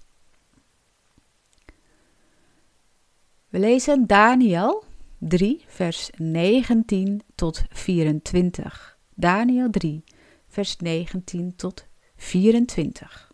We 3.49 3.59
lezen 3.59 4.07
Daniel 4.07 4.83
3, 5.19 5.63
vers 5.67 6.09
19 6.17 7.21
tot 7.35 7.63
24. 7.69 8.97
Daniel 9.15 9.69
3, 9.69 10.03
vers 10.47 10.77
19 10.77 11.55
tot 11.55 11.85
24. 12.15 13.31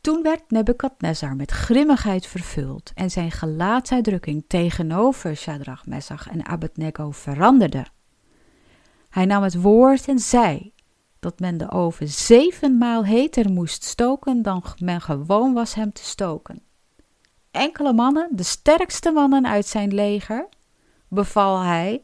Toen 0.00 0.22
werd 0.22 0.50
Nebukadnezar 0.50 1.36
met 1.36 1.50
grimmigheid 1.50 2.26
vervuld 2.26 2.92
en 2.94 3.10
zijn 3.10 3.30
gelaatsuitdrukking 3.30 4.44
tegenover 4.46 5.36
Shadrach, 5.36 5.86
Mesach 5.86 6.28
en 6.28 6.46
Abednego 6.46 7.10
veranderde. 7.10 7.86
Hij 9.08 9.24
nam 9.24 9.42
het 9.42 9.60
woord 9.60 10.08
en 10.08 10.18
zei 10.18 10.72
dat 11.20 11.40
men 11.40 11.56
de 11.56 11.70
oven 11.70 12.08
zevenmaal 12.08 13.04
heter 13.04 13.50
moest 13.50 13.84
stoken 13.84 14.42
dan 14.42 14.64
men 14.78 15.00
gewoon 15.00 15.52
was 15.52 15.74
hem 15.74 15.92
te 15.92 16.04
stoken. 16.04 16.65
Enkele 17.56 17.92
mannen, 17.92 18.28
de 18.32 18.42
sterkste 18.42 19.10
mannen 19.10 19.46
uit 19.46 19.66
zijn 19.66 19.94
leger, 19.94 20.48
beval 21.08 21.60
hij 21.60 22.02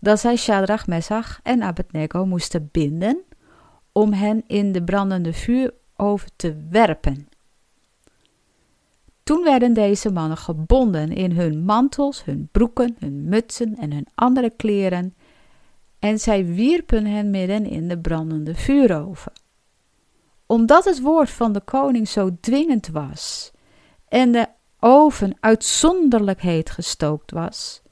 dat 0.00 0.20
zij 0.20 0.36
Shadrach, 0.36 0.86
Mesach 0.86 1.40
en 1.42 1.62
Abednego 1.62 2.26
moesten 2.26 2.68
binden 2.72 3.22
om 3.92 4.12
hen 4.12 4.42
in 4.46 4.72
de 4.72 4.82
brandende 4.82 5.32
vuuroven 5.32 6.30
te 6.36 6.66
werpen. 6.70 7.28
Toen 9.22 9.42
werden 9.42 9.72
deze 9.72 10.12
mannen 10.12 10.36
gebonden 10.36 11.12
in 11.12 11.32
hun 11.32 11.64
mantels, 11.64 12.24
hun 12.24 12.48
broeken, 12.52 12.96
hun 12.98 13.28
mutsen 13.28 13.76
en 13.76 13.92
hun 13.92 14.06
andere 14.14 14.50
kleren 14.50 15.14
en 15.98 16.18
zij 16.18 16.46
wierpen 16.46 17.06
hen 17.06 17.30
midden 17.30 17.66
in 17.66 17.88
de 17.88 17.98
brandende 17.98 18.54
vuuroven. 18.54 19.32
Omdat 20.46 20.84
het 20.84 21.00
woord 21.00 21.30
van 21.30 21.52
de 21.52 21.60
koning 21.60 22.08
zo 22.08 22.36
dwingend 22.40 22.88
was 22.88 23.52
en 24.08 24.32
de 24.32 24.48
oven 24.86 25.36
uitzonderlijk 25.40 26.40
heet 26.40 26.70
gestookt 26.70 27.30
was, 27.30 27.82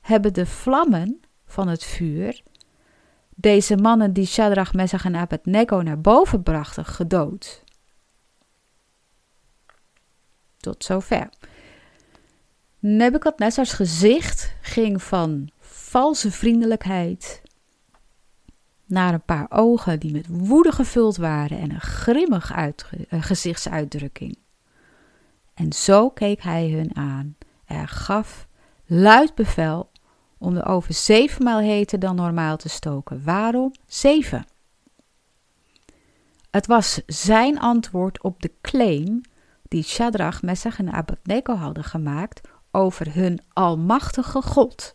hebben 0.00 0.32
de 0.32 0.46
vlammen 0.46 1.20
van 1.46 1.68
het 1.68 1.84
vuur 1.84 2.42
deze 3.34 3.76
mannen 3.76 4.12
die 4.12 4.26
Shadrach, 4.26 4.72
Mesach 4.72 5.04
en 5.04 5.16
Abednego 5.16 5.80
naar 5.80 6.00
boven 6.00 6.42
brachten, 6.42 6.84
gedood. 6.84 7.64
Tot 10.56 10.84
zover. 10.84 11.28
Nebukadnezars 12.78 13.72
gezicht 13.72 14.54
ging 14.60 15.02
van 15.02 15.50
valse 15.58 16.30
vriendelijkheid 16.30 17.42
naar 18.86 19.14
een 19.14 19.24
paar 19.24 19.46
ogen 19.48 20.00
die 20.00 20.12
met 20.12 20.26
woede 20.28 20.72
gevuld 20.72 21.16
waren 21.16 21.58
en 21.58 21.70
een 21.70 21.80
grimmig 21.80 22.50
eh, 22.50 22.68
gezichtsuitdrukking. 23.08 24.41
En 25.62 25.72
zo 25.72 26.10
keek 26.10 26.42
hij 26.42 26.70
hun 26.70 26.96
aan. 26.96 27.36
Er 27.64 27.88
gaf 27.88 28.46
luid 28.86 29.34
bevel 29.34 29.90
om 30.38 30.54
de 30.54 30.64
oven 30.64 30.94
zevenmaal 30.94 31.58
heter 31.58 31.98
dan 31.98 32.16
normaal 32.16 32.56
te 32.56 32.68
stoken. 32.68 33.24
Waarom 33.24 33.72
zeven? 33.86 34.46
Het 36.50 36.66
was 36.66 37.00
zijn 37.06 37.58
antwoord 37.58 38.22
op 38.22 38.42
de 38.42 38.52
claim 38.60 39.20
die 39.68 39.82
Shadrach, 39.82 40.42
Messach 40.42 40.78
en 40.78 40.92
Abednego 40.92 41.54
hadden 41.54 41.84
gemaakt 41.84 42.48
over 42.70 43.14
hun 43.14 43.40
almachtige 43.52 44.42
God, 44.42 44.94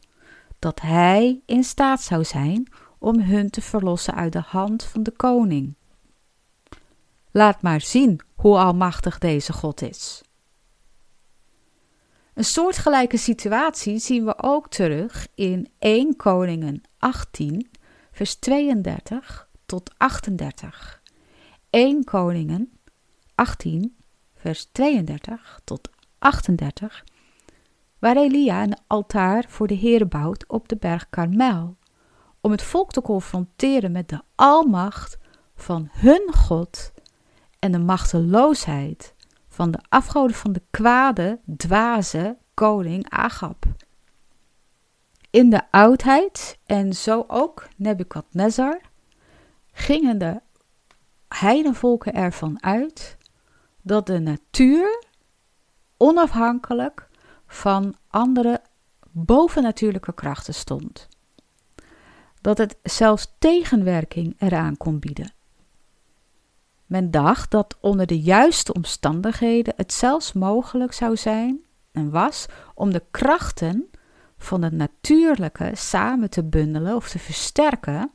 dat 0.60 0.82
hij 0.82 1.42
in 1.46 1.64
staat 1.64 2.02
zou 2.02 2.24
zijn 2.24 2.72
om 2.98 3.20
hun 3.20 3.50
te 3.50 3.62
verlossen 3.62 4.14
uit 4.14 4.34
de 4.34 4.44
hand 4.48 4.84
van 4.84 5.04
de 5.04 5.12
koning. 5.12 5.76
Laat 7.32 7.62
maar 7.62 7.82
zien 7.82 8.20
hoe 8.36 8.58
almachtig 8.58 9.18
deze 9.18 9.54
God 9.54 9.82
is. 9.82 10.26
Een 12.38 12.46
soortgelijke 12.46 13.18
situatie 13.18 13.98
zien 13.98 14.26
we 14.26 14.44
ook 14.44 14.70
terug 14.70 15.28
in 15.36 15.70
1 15.80 16.16
Koningen 16.16 16.82
18, 16.98 17.70
vers 18.12 18.36
32 18.36 19.48
tot 19.66 19.92
38. 19.98 21.02
1 21.70 22.04
Koningen 22.04 22.80
18, 23.36 23.98
vers 24.36 24.66
32 24.72 25.60
tot 25.64 25.90
38, 26.20 27.04
waar 28.00 28.18
Elia 28.18 28.64
een 28.64 28.78
altaar 28.88 29.46
voor 29.48 29.68
de 29.68 29.76
Heer 29.76 30.08
bouwt 30.08 30.48
op 30.48 30.68
de 30.68 30.76
berg 30.76 31.10
Karmel, 31.10 31.78
om 32.42 32.52
het 32.52 32.64
volk 32.64 32.92
te 32.92 33.02
confronteren 33.02 33.92
met 33.92 34.10
de 34.10 34.22
almacht 34.36 35.18
van 35.56 35.88
hun 35.92 36.34
God 36.34 36.92
en 37.60 37.72
de 37.72 37.80
machteloosheid 37.80 39.16
van 39.58 39.72
de 39.72 39.80
afgoden 39.90 40.36
van 40.36 40.52
de 40.52 40.62
kwade, 40.72 41.40
dwaze 41.58 42.38
koning 42.54 43.10
Agab. 43.10 43.66
In 45.30 45.50
de 45.50 45.72
oudheid, 45.72 46.60
en 46.66 46.94
zo 46.94 47.24
ook 47.28 47.68
Nebukadnezar, 47.76 48.82
gingen 49.72 50.18
de 50.18 50.42
heidenvolken 51.28 52.14
ervan 52.14 52.64
uit 52.64 53.18
dat 53.82 54.06
de 54.06 54.20
natuur 54.20 55.04
onafhankelijk 55.98 57.10
van 57.48 57.96
andere 58.10 58.62
bovennatuurlijke 59.12 60.14
krachten 60.14 60.54
stond. 60.54 61.08
Dat 62.42 62.58
het 62.58 62.78
zelfs 62.84 63.36
tegenwerking 63.40 64.36
eraan 64.40 64.78
kon 64.78 65.00
bieden. 65.00 65.34
Men 66.88 67.12
dacht 67.12 67.52
dat 67.52 67.78
onder 67.82 68.08
de 68.08 68.20
juiste 68.20 68.74
omstandigheden 68.74 69.74
het 69.78 69.94
zelfs 69.94 70.34
mogelijk 70.34 70.94
zou 70.94 71.18
zijn 71.18 71.60
en 71.92 72.10
was 72.10 72.46
om 72.74 72.92
de 72.92 73.04
krachten 73.12 73.90
van 74.38 74.62
het 74.62 74.74
natuurlijke 74.74 75.72
samen 75.74 76.30
te 76.30 76.44
bundelen 76.44 76.96
of 76.96 77.10
te 77.10 77.20
versterken, 77.20 78.12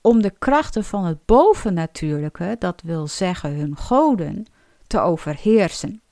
om 0.00 0.22
de 0.22 0.32
krachten 0.38 0.84
van 0.84 1.04
het 1.04 1.24
bovennatuurlijke, 1.24 2.56
dat 2.58 2.82
wil 2.84 3.06
zeggen 3.06 3.54
hun 3.54 3.76
goden, 3.76 4.46
te 4.86 5.00
overheersen. 5.00 6.02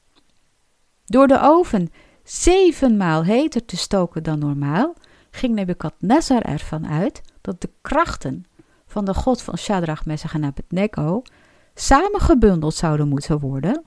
Door 1.04 1.26
de 1.26 1.40
oven 1.42 1.92
zevenmaal 2.24 3.24
heter 3.24 3.64
te 3.64 3.76
stoken 3.76 4.22
dan 4.22 4.38
normaal, 4.38 4.94
ging 5.30 5.54
Nebukadnezar 5.54 6.42
ervan 6.42 6.86
uit 6.86 7.20
dat 7.40 7.60
de 7.60 7.70
krachten 7.80 8.44
van 8.86 9.04
de 9.04 9.14
god 9.14 9.42
van 9.42 9.58
Shadrach, 9.58 10.04
Messach 10.04 10.34
en 10.34 10.44
Abednego 10.44 11.22
samengebundeld 11.80 12.74
zouden 12.74 13.08
moeten 13.08 13.40
worden 13.40 13.84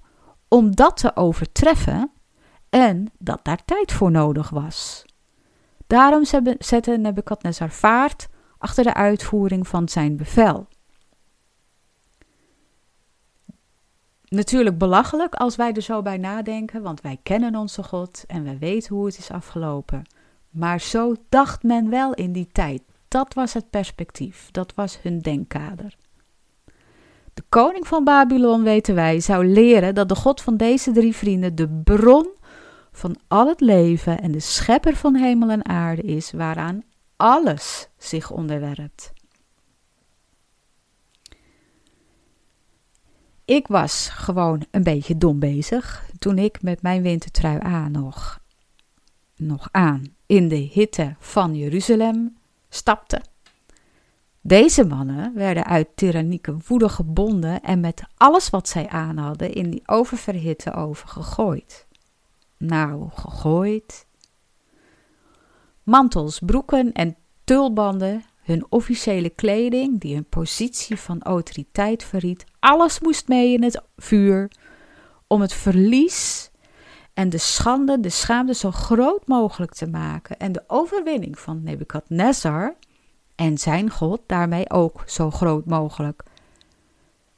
om 0.47 0.75
dat 0.75 0.97
te 0.97 1.15
overtreffen 1.15 2.11
en 2.69 3.11
dat 3.17 3.39
daar 3.43 3.65
tijd 3.65 3.91
voor 3.91 4.11
nodig 4.11 4.49
was. 4.49 5.05
Daarom 5.87 6.25
zette 6.59 6.91
Nebukadnezar 6.91 7.69
vaart 7.69 8.27
achter 8.57 8.83
de 8.83 8.93
uitvoering 8.93 9.67
van 9.67 9.89
zijn 9.89 10.17
bevel. 10.17 10.67
natuurlijk 14.31 14.77
belachelijk 14.77 15.35
als 15.35 15.55
wij 15.55 15.73
er 15.73 15.81
zo 15.81 16.01
bij 16.01 16.17
nadenken, 16.17 16.81
want 16.81 17.01
wij 17.01 17.19
kennen 17.23 17.55
onze 17.55 17.83
God 17.83 18.23
en 18.27 18.43
we 18.43 18.57
weten 18.57 18.95
hoe 18.95 19.05
het 19.05 19.17
is 19.17 19.31
afgelopen. 19.31 20.03
Maar 20.49 20.79
zo 20.79 21.15
dacht 21.29 21.63
men 21.63 21.89
wel 21.89 22.13
in 22.13 22.31
die 22.31 22.47
tijd. 22.51 22.81
Dat 23.07 23.33
was 23.33 23.53
het 23.53 23.69
perspectief, 23.69 24.51
dat 24.51 24.73
was 24.73 25.01
hun 25.01 25.19
denkkader. 25.19 25.95
De 27.33 27.43
koning 27.49 27.87
van 27.87 28.03
Babylon, 28.03 28.63
weten 28.63 28.95
wij, 28.95 29.19
zou 29.19 29.45
leren 29.45 29.95
dat 29.95 30.09
de 30.09 30.15
God 30.15 30.41
van 30.41 30.57
deze 30.57 30.91
drie 30.91 31.15
vrienden 31.15 31.55
de 31.55 31.81
bron 31.83 32.27
van 32.91 33.15
al 33.27 33.47
het 33.47 33.61
leven 33.61 34.21
en 34.21 34.31
de 34.31 34.39
schepper 34.39 34.95
van 34.95 35.15
hemel 35.15 35.49
en 35.49 35.65
aarde 35.65 36.01
is, 36.01 36.31
waaraan 36.31 36.83
alles 37.15 37.89
zich 37.97 38.31
onderwerpt. 38.31 39.13
Ik 43.45 43.67
was 43.67 44.09
gewoon 44.09 44.65
een 44.71 44.83
beetje 44.83 45.17
dom 45.17 45.39
bezig 45.39 46.09
toen 46.19 46.37
ik 46.37 46.61
met 46.61 46.81
mijn 46.81 47.01
wintertrui 47.01 47.59
aan 47.59 47.91
nog, 47.91 48.39
nog 49.35 49.67
aan 49.71 50.15
in 50.25 50.47
de 50.47 50.55
hitte 50.55 51.15
van 51.19 51.55
Jeruzalem 51.55 52.37
stapte. 52.69 53.21
Deze 54.41 54.85
mannen 54.85 55.33
werden 55.33 55.65
uit 55.65 55.87
tyrannieke 55.95 56.55
woede 56.67 56.89
gebonden 56.89 57.61
en 57.61 57.79
met 57.79 58.03
alles 58.17 58.49
wat 58.49 58.69
zij 58.69 58.87
aan 58.87 59.17
hadden 59.17 59.53
in 59.53 59.69
die 59.69 59.83
oververhitte 59.85 60.73
oven 60.73 61.09
gegooid. 61.09 61.87
Nou, 62.57 63.09
gegooid. 63.13 64.05
Mantels, 65.83 66.39
broeken 66.39 66.91
en 66.91 67.15
tulbanden, 67.43 68.23
hun 68.41 68.65
officiële 68.69 69.29
kleding, 69.29 69.99
die 69.99 70.13
hun 70.13 70.29
positie 70.29 70.95
van 70.95 71.21
autoriteit 71.21 72.03
verriet, 72.03 72.45
alles 72.59 72.99
moest 72.99 73.27
mee 73.27 73.53
in 73.53 73.63
het 73.63 73.81
vuur 73.97 74.51
om 75.27 75.41
het 75.41 75.53
verlies 75.53 76.51
en 77.13 77.29
de 77.29 77.37
schande, 77.37 77.99
de 77.99 78.09
schaamte 78.09 78.53
zo 78.53 78.71
groot 78.71 79.27
mogelijk 79.27 79.73
te 79.73 79.87
maken 79.87 80.37
en 80.37 80.51
de 80.51 80.63
overwinning 80.67 81.39
van 81.39 81.63
Nebukadnezar 81.63 82.75
en 83.35 83.57
zijn 83.57 83.89
God 83.89 84.21
daarmee 84.25 84.69
ook 84.69 85.03
zo 85.05 85.31
groot 85.31 85.65
mogelijk. 85.65 86.23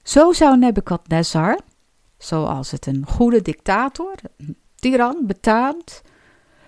Zo 0.03 0.33
zou 0.33 0.57
Nebukadnezar, 0.57 1.59
zoals 2.17 2.71
het 2.71 2.85
een 2.85 3.05
goede 3.07 3.41
dictator, 3.41 4.15
een 4.37 4.57
tiran 4.75 5.17
betaamt, 5.21 6.01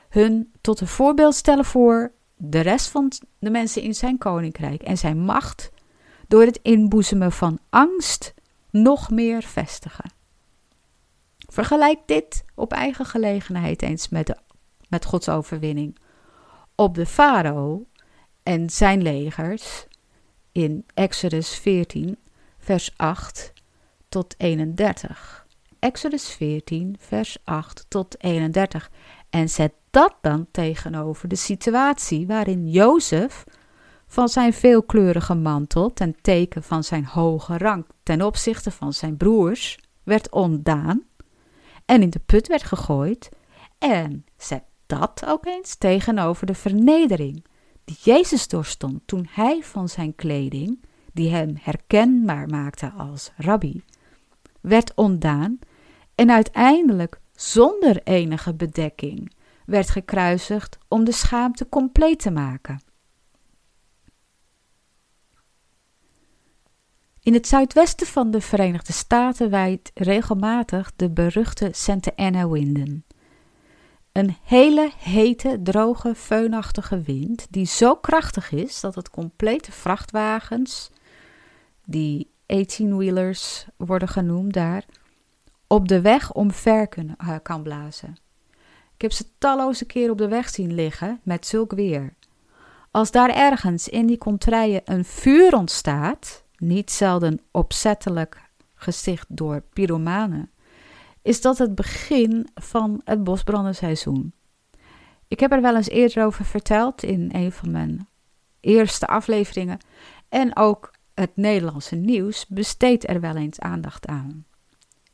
hun 0.10 0.52
tot 0.62 0.80
een 0.80 0.88
voorbeeld 0.88 1.36
stellen 1.36 1.66
voor 1.66 2.12
de 2.36 2.60
rest 2.60 2.88
van 2.88 3.12
de 3.40 3.50
mensen 3.50 3.82
in 3.82 3.96
zijn 3.96 4.18
koninkrijk 4.18 4.82
en 4.82 4.98
zijn 4.98 5.20
macht 5.20 5.72
door 6.28 6.42
het 6.42 6.60
inboezemen 6.62 7.32
van 7.32 7.60
angst 7.70 8.34
nog 8.70 9.10
meer 9.10 9.44
vestigen. 9.44 10.12
Vergelijk 11.38 12.00
dit 12.06 12.46
op 12.56 12.72
eigen 12.72 13.06
gelegenheid 13.06 13.82
eens 13.82 14.10
met, 14.10 14.28
de, 14.28 14.38
met 14.90 15.06
Gods 15.06 15.30
overwinning 15.30 15.98
op 16.76 16.96
de 16.96 17.06
farao 17.06 17.86
en 18.46 18.70
zijn 18.70 19.02
legers 19.02 19.88
in 20.52 20.86
Exodus 20.94 21.56
14, 21.56 22.18
vers 22.58 22.94
8 22.96 23.54
tot 24.10 24.36
31. 24.38 25.46
Exodus 25.80 26.30
14, 26.30 26.96
vers 27.00 27.38
8 27.44 27.86
tot 27.88 28.24
31. 28.24 28.92
En 29.30 29.50
zet 29.50 29.74
dat 29.90 30.16
dan 30.22 30.48
tegenover 30.52 31.28
de 31.28 31.36
situatie 31.36 32.28
waarin 32.28 32.70
Jozef 32.70 33.44
van 34.08 34.30
zijn 34.30 34.54
veelkleurige 34.54 35.36
mantel 35.36 35.94
ten 35.94 36.16
teken 36.22 36.64
van 36.64 36.84
zijn 36.84 37.06
hoge 37.06 37.58
rang 37.58 37.86
ten 38.04 38.22
opzichte 38.22 38.72
van 38.72 38.94
zijn 38.94 39.18
broers 39.18 39.80
werd 40.04 40.32
ontdaan 40.32 41.04
en 41.86 42.02
in 42.02 42.10
de 42.10 42.22
put 42.26 42.48
werd 42.48 42.64
gegooid. 42.64 43.30
En 43.78 44.26
zet 44.38 44.64
dat 44.86 45.24
ook 45.28 45.46
eens 45.46 45.76
tegenover 45.76 46.46
de 46.46 46.56
vernedering 46.56 47.46
die 47.86 47.98
Jezus 48.00 48.48
doorstond 48.48 49.02
toen 49.06 49.28
hij 49.32 49.64
van 49.64 49.90
zijn 49.90 50.16
kleding, 50.16 50.80
die 51.14 51.30
hem 51.30 51.58
herkenbaar 51.62 52.48
maakte 52.48 52.92
als 52.92 53.32
rabbi, 53.38 53.84
werd 54.62 54.94
ontdaan 54.96 55.60
en 56.16 56.32
uiteindelijk 56.32 57.20
zonder 57.36 58.04
enige 58.04 58.54
bedekking 58.54 59.34
werd 59.66 59.90
gekruisigd 59.90 60.78
om 60.88 61.04
de 61.04 61.12
schaamte 61.12 61.70
compleet 61.70 62.20
te 62.20 62.32
maken. 62.32 62.80
In 67.20 67.34
het 67.34 67.48
zuidwesten 67.48 68.08
van 68.08 68.32
de 68.32 68.42
Verenigde 68.42 68.94
Staten 68.94 69.50
waait 69.50 69.92
regelmatig 69.94 70.92
de 70.96 71.10
beruchte 71.10 71.70
Santa 71.72 72.12
Ana 72.16 72.50
winden. 72.50 73.06
Een 74.16 74.36
hele 74.44 74.92
hete, 74.98 75.60
droge, 75.64 76.16
feunachtige 76.16 77.02
wind 77.02 77.48
die 77.50 77.66
zo 77.66 77.96
krachtig 77.96 78.52
is 78.52 78.80
dat 78.80 78.96
het 78.96 79.10
complete 79.10 79.72
vrachtwagens, 79.72 80.92
die 81.86 82.32
18-wheelers 82.54 83.66
worden 83.78 84.08
genoemd 84.08 84.54
daar, 84.54 84.86
op 85.68 85.88
de 85.88 86.02
weg 86.02 86.34
omver 86.34 86.88
kunnen, 86.88 87.16
uh, 87.24 87.36
kan 87.44 87.64
blazen. 87.64 88.18
Ik 88.96 89.02
heb 89.02 89.12
ze 89.12 89.26
talloze 89.38 89.86
keren 89.86 90.12
op 90.12 90.18
de 90.18 90.28
weg 90.28 90.50
zien 90.50 90.74
liggen 90.74 91.20
met 91.24 91.48
zulk 91.48 91.72
weer. 91.72 92.14
Als 92.92 93.12
daar 93.12 93.36
ergens 93.36 93.88
in 93.88 94.06
die 94.06 94.18
contraien 94.18 94.82
een 94.86 95.06
vuur 95.06 95.56
ontstaat, 95.56 96.44
niet 96.58 96.92
zelden 96.92 97.40
opzettelijk 97.52 98.42
gesticht 98.76 99.26
door 99.30 99.64
pyromanen, 99.74 100.50
is 101.26 101.42
dat 101.42 101.58
het 101.58 101.76
begin 101.76 102.48
van 102.54 103.02
het 103.04 103.24
bosbrandenseizoen. 103.24 104.34
Ik 105.28 105.40
heb 105.40 105.52
er 105.52 105.62
wel 105.62 105.76
eens 105.76 105.90
eerder 105.90 106.26
over 106.26 106.46
verteld 106.46 107.04
in 107.04 107.30
een 107.34 107.52
van 107.52 107.72
mijn 107.72 108.08
eerste 108.60 109.08
afleveringen. 109.08 109.78
En 110.30 110.58
ook 110.58 110.94
het 111.14 111.32
Nederlandse 111.36 111.96
nieuws 111.96 112.48
besteedt 112.48 113.10
er 113.10 113.20
wel 113.20 113.36
eens 113.36 113.60
aandacht 113.60 114.08
aan. 114.08 114.46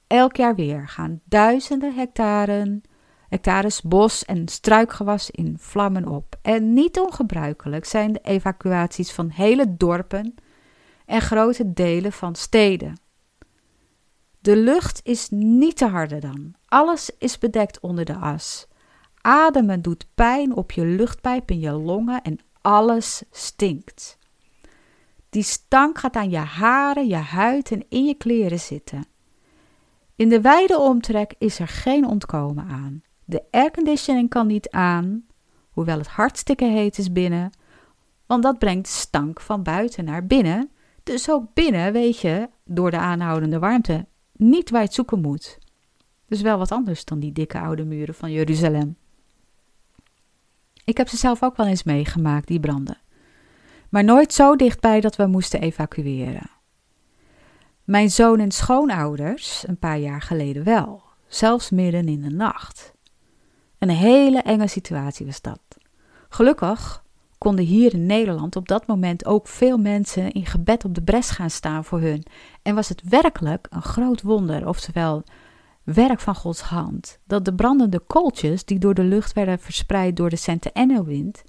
Elk 0.07 0.35
jaar 0.35 0.55
weer 0.55 0.87
gaan 0.87 1.21
duizenden 1.23 1.95
hectaren, 1.95 2.81
hectares 3.29 3.81
bos 3.81 4.25
en 4.25 4.47
struikgewas 4.47 5.29
in 5.29 5.55
vlammen 5.59 6.07
op. 6.07 6.35
En 6.41 6.73
niet 6.73 6.99
ongebruikelijk 6.99 7.85
zijn 7.85 8.13
de 8.13 8.21
evacuaties 8.21 9.11
van 9.11 9.29
hele 9.29 9.75
dorpen 9.77 10.35
en 11.05 11.21
grote 11.21 11.73
delen 11.73 12.11
van 12.11 12.35
steden. 12.35 12.95
De 14.41 14.55
lucht 14.55 14.99
is 15.03 15.29
niet 15.29 15.77
te 15.77 15.85
harder 15.85 16.19
dan. 16.19 16.53
Alles 16.65 17.11
is 17.17 17.37
bedekt 17.37 17.79
onder 17.79 18.05
de 18.05 18.15
as. 18.15 18.67
Ademen 19.21 19.81
doet 19.81 20.07
pijn 20.15 20.55
op 20.55 20.71
je 20.71 20.85
luchtpijp 20.85 21.51
in 21.51 21.59
je 21.59 21.71
longen 21.71 22.21
en 22.21 22.39
alles 22.61 23.23
stinkt. 23.31 24.17
Die 25.29 25.43
stank 25.43 25.97
gaat 25.97 26.15
aan 26.15 26.29
je 26.29 26.37
haren, 26.37 27.07
je 27.07 27.15
huid 27.15 27.71
en 27.71 27.85
in 27.89 28.05
je 28.05 28.13
kleren 28.13 28.59
zitten. 28.59 29.05
In 30.15 30.29
de 30.29 30.41
wijde 30.41 30.77
omtrek 30.79 31.33
is 31.37 31.59
er 31.59 31.67
geen 31.67 32.05
ontkomen 32.05 32.67
aan. 32.67 33.01
De 33.25 33.43
airconditioning 33.51 34.29
kan 34.29 34.47
niet 34.47 34.69
aan, 34.69 35.25
hoewel 35.69 35.97
het 35.97 36.07
hartstikke 36.07 36.65
heet 36.65 36.97
is 36.97 37.11
binnen, 37.11 37.51
want 38.25 38.43
dat 38.43 38.59
brengt 38.59 38.87
stank 38.87 39.41
van 39.41 39.63
buiten 39.63 40.05
naar 40.05 40.25
binnen. 40.25 40.71
Dus 41.03 41.29
ook 41.29 41.53
binnen 41.53 41.93
weet 41.93 42.19
je, 42.19 42.49
door 42.65 42.91
de 42.91 42.97
aanhoudende 42.97 43.59
warmte, 43.59 44.05
niet 44.41 44.69
waar 44.69 44.79
je 44.79 44.85
het 44.85 44.95
zoeken 44.95 45.21
moet. 45.21 45.57
Dus 46.27 46.41
wel 46.41 46.57
wat 46.57 46.71
anders 46.71 47.05
dan 47.05 47.19
die 47.19 47.31
dikke 47.31 47.59
oude 47.59 47.83
muren 47.83 48.15
van 48.15 48.31
Jeruzalem. 48.31 48.97
Ik 50.83 50.97
heb 50.97 51.07
ze 51.07 51.17
zelf 51.17 51.43
ook 51.43 51.57
wel 51.57 51.67
eens 51.67 51.83
meegemaakt, 51.83 52.47
die 52.47 52.59
branden. 52.59 52.97
Maar 53.89 54.03
nooit 54.03 54.33
zo 54.33 54.55
dichtbij 54.55 55.01
dat 55.01 55.15
we 55.15 55.25
moesten 55.25 55.61
evacueren. 55.61 56.49
Mijn 57.83 58.09
zoon 58.09 58.39
en 58.39 58.51
schoonouders 58.51 59.67
een 59.67 59.79
paar 59.79 59.97
jaar 59.97 60.21
geleden 60.21 60.63
wel, 60.63 61.03
zelfs 61.27 61.69
midden 61.69 62.07
in 62.07 62.21
de 62.21 62.29
nacht. 62.29 62.93
Een 63.77 63.89
hele 63.89 64.41
enge 64.41 64.67
situatie 64.67 65.25
was 65.25 65.41
dat. 65.41 65.61
Gelukkig 66.29 67.00
konden 67.41 67.65
hier 67.65 67.93
in 67.93 68.05
Nederland 68.05 68.55
op 68.55 68.67
dat 68.67 68.87
moment 68.87 69.25
ook 69.25 69.47
veel 69.47 69.77
mensen 69.77 70.31
in 70.31 70.45
gebed 70.45 70.85
op 70.85 70.95
de 70.95 71.03
bres 71.03 71.29
gaan 71.29 71.49
staan 71.49 71.85
voor 71.85 71.99
hun. 71.99 72.23
En 72.61 72.75
was 72.75 72.89
het 72.89 73.01
werkelijk 73.09 73.67
een 73.69 73.81
groot 73.81 74.21
wonder, 74.21 74.67
oftewel 74.67 75.23
werk 75.83 76.19
van 76.19 76.35
Gods 76.35 76.61
hand, 76.61 77.19
dat 77.25 77.45
de 77.45 77.55
brandende 77.55 77.99
kooltjes 77.99 78.65
die 78.65 78.79
door 78.79 78.93
de 78.93 79.03
lucht 79.03 79.33
werden 79.33 79.59
verspreid 79.59 80.15
door 80.15 80.29
de 80.29 80.35
Santa 80.35 81.03
wind 81.03 81.43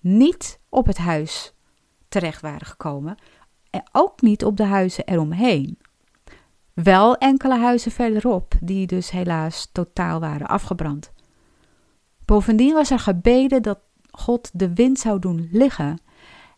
niet 0.00 0.60
op 0.68 0.86
het 0.86 0.98
huis 0.98 1.54
terecht 2.08 2.40
waren 2.40 2.66
gekomen 2.66 3.16
en 3.70 3.82
ook 3.92 4.22
niet 4.22 4.44
op 4.44 4.56
de 4.56 4.64
huizen 4.64 5.04
eromheen. 5.04 5.78
Wel 6.74 7.16
enkele 7.16 7.58
huizen 7.58 7.92
verderop, 7.92 8.54
die 8.60 8.86
dus 8.86 9.10
helaas 9.10 9.68
totaal 9.72 10.20
waren 10.20 10.46
afgebrand. 10.46 11.12
Bovendien 12.24 12.74
was 12.74 12.90
er 12.90 12.98
gebeden 12.98 13.62
dat 13.62 13.78
God 14.16 14.50
de 14.52 14.74
wind 14.74 14.98
zou 14.98 15.18
doen 15.18 15.48
liggen. 15.52 15.98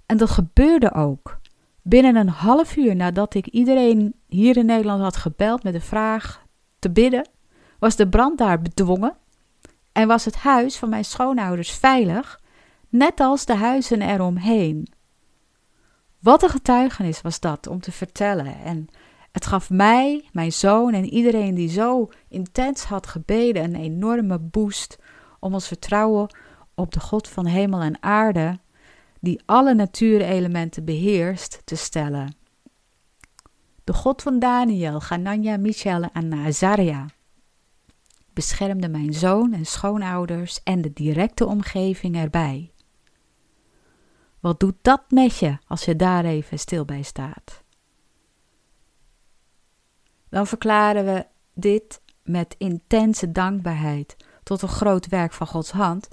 En 0.07 0.17
dat 0.17 0.31
gebeurde 0.31 0.93
ook. 0.93 1.39
Binnen 1.83 2.17
een 2.17 2.29
half 2.29 2.77
uur 2.77 2.97
nadat 2.97 3.35
ik 3.35 3.47
iedereen 3.47 4.15
hier 4.27 4.57
in 4.57 4.67
Nederland 4.67 5.03
had 5.03 5.17
gebeld 5.17 5.63
met 5.63 5.73
de 5.73 5.81
vraag 5.81 6.45
te 6.79 6.91
bidden, 6.91 7.29
was 7.79 7.97
de 7.97 8.09
brand 8.09 8.39
daar 8.39 8.63
bedwongen 8.63 9.17
en 9.93 10.09
was 10.09 10.25
het 10.25 10.37
huis 10.37 10.77
van 10.77 10.89
mijn 10.89 11.05
schoonouders 11.05 11.71
veilig, 11.71 12.41
net 12.89 13.21
als 13.21 13.45
de 13.45 13.55
huizen 13.55 14.03
eromheen. 14.03 14.89
Wat 16.19 16.43
een 16.43 16.49
getuigenis 16.49 17.21
was 17.21 17.41
dat 17.41 17.67
om 17.67 17.81
te 17.81 17.93
vertellen. 17.93 18.57
En 18.65 18.89
het 19.33 19.47
gaf 19.47 19.71
mij, 19.71 20.29
mijn 20.33 20.53
zoon 20.53 20.93
en 20.93 21.05
iedereen 21.05 21.55
die 21.55 21.69
zo 21.69 22.11
intens 22.29 22.85
had 22.85 23.07
gebeden 23.07 23.65
een 23.65 23.75
enorme 23.75 24.39
boost 24.39 24.99
om 25.41 25.55
ons 25.55 25.67
vertrouwen 25.67 26.29
op 26.77 26.93
de 26.93 27.01
God 27.01 27.29
van 27.29 27.47
hemel 27.47 27.81
en 27.81 28.03
aarde, 28.03 28.59
die 29.21 29.43
alle 29.45 29.75
natuurelementen 29.75 30.85
beheerst, 30.85 31.63
te 31.65 31.77
stellen. 31.77 32.37
De 33.85 33.93
God 33.93 34.23
van 34.23 34.39
Daniel, 34.39 35.01
Ganania, 35.01 35.57
Michel 35.57 36.03
en 36.03 36.33
Azaria 36.33 37.07
beschermde 38.33 38.89
mijn 38.89 39.15
zoon 39.15 39.53
en 39.53 39.67
schoonouders 39.67 40.63
en 40.63 40.83
de 40.83 40.93
directe 40.93 41.47
omgeving 41.47 42.17
erbij. 42.17 42.73
Wat 44.41 44.61
doet 44.61 44.77
dat 44.83 45.03
met 45.09 45.37
je 45.37 45.59
als 45.67 45.85
je 45.85 45.97
daar 45.97 46.25
even 46.25 46.59
stil 46.59 46.85
bij 46.85 47.03
staat? 47.03 47.63
Dan 50.29 50.47
verklaren 50.47 51.05
we 51.05 51.27
dit 51.55 52.01
met 52.23 52.55
intense 52.59 53.33
dankbaarheid 53.33 54.17
tot 54.43 54.63
een 54.63 54.69
groot 54.69 55.07
werk 55.07 55.33
van 55.33 55.47
Gods 55.47 55.71
hand. 55.71 56.09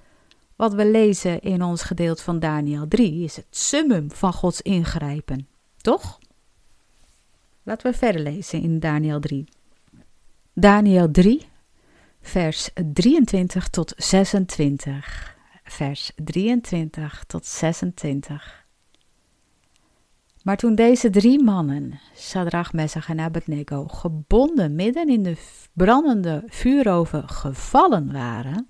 Wat 0.63 0.73
we 0.73 0.86
lezen 0.86 1.41
in 1.41 1.63
ons 1.63 1.82
gedeelte 1.82 2.23
van 2.23 2.39
Daniel 2.39 2.88
3 2.88 3.23
is 3.23 3.36
het 3.36 3.45
summum 3.49 4.12
van 4.12 4.34
Gods 4.34 4.62
ingrijpen, 4.62 5.47
toch? 5.82 6.19
Laten 7.63 7.91
we 7.91 7.97
verder 7.97 8.21
lezen 8.21 8.62
in 8.62 8.80
Daniel 8.80 9.19
3. 9.19 9.45
Daniel 10.54 11.12
3, 11.12 11.45
vers 12.21 12.69
23 12.93 13.67
tot 13.67 13.93
26. 13.97 15.36
Vers 15.63 16.12
23 16.15 17.23
tot 17.28 17.45
26. 17.45 18.65
Maar 20.43 20.58
toen 20.58 20.76
deze 20.76 21.10
drie 21.10 21.43
mannen, 21.43 21.99
Shadrach, 22.15 22.73
Messach 22.73 23.10
en 23.10 23.19
Abednego, 23.19 23.88
gebonden 23.88 24.76
midden 24.76 25.10
in 25.10 25.23
de 25.23 25.38
brandende 25.73 26.43
vuuroven 26.47 27.30
gevallen 27.30 28.12
waren, 28.12 28.67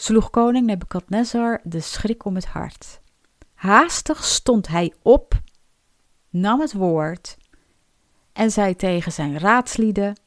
sloeg 0.00 0.30
koning 0.30 0.66
Nebukadnezar 0.66 1.60
de 1.62 1.80
schrik 1.80 2.24
om 2.24 2.34
het 2.34 2.46
hart. 2.46 3.00
Haastig 3.54 4.24
stond 4.24 4.68
hij 4.68 4.94
op, 5.02 5.40
nam 6.30 6.60
het 6.60 6.72
woord 6.72 7.36
en 8.32 8.50
zei 8.50 8.76
tegen 8.76 9.12
zijn 9.12 9.38
raadslieden: 9.38 10.20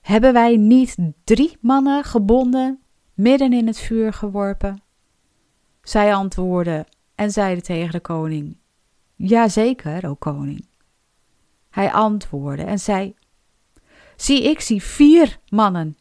Hebben 0.00 0.32
wij 0.32 0.56
niet 0.56 0.96
drie 1.24 1.56
mannen 1.60 2.04
gebonden, 2.04 2.82
midden 3.14 3.52
in 3.52 3.66
het 3.66 3.78
vuur 3.78 4.12
geworpen? 4.12 4.82
Zij 5.82 6.14
antwoordden 6.14 6.86
en 7.14 7.30
zeiden 7.30 7.62
tegen 7.62 7.92
de 7.92 8.00
koning: 8.00 8.56
Jazeker, 9.14 10.08
o 10.08 10.14
koning. 10.14 10.66
Hij 11.70 11.92
antwoordde 11.92 12.64
en 12.64 12.78
zei: 12.78 13.14
Zie, 14.16 14.42
ik 14.42 14.60
zie 14.60 14.82
vier 14.82 15.38
mannen 15.48 15.96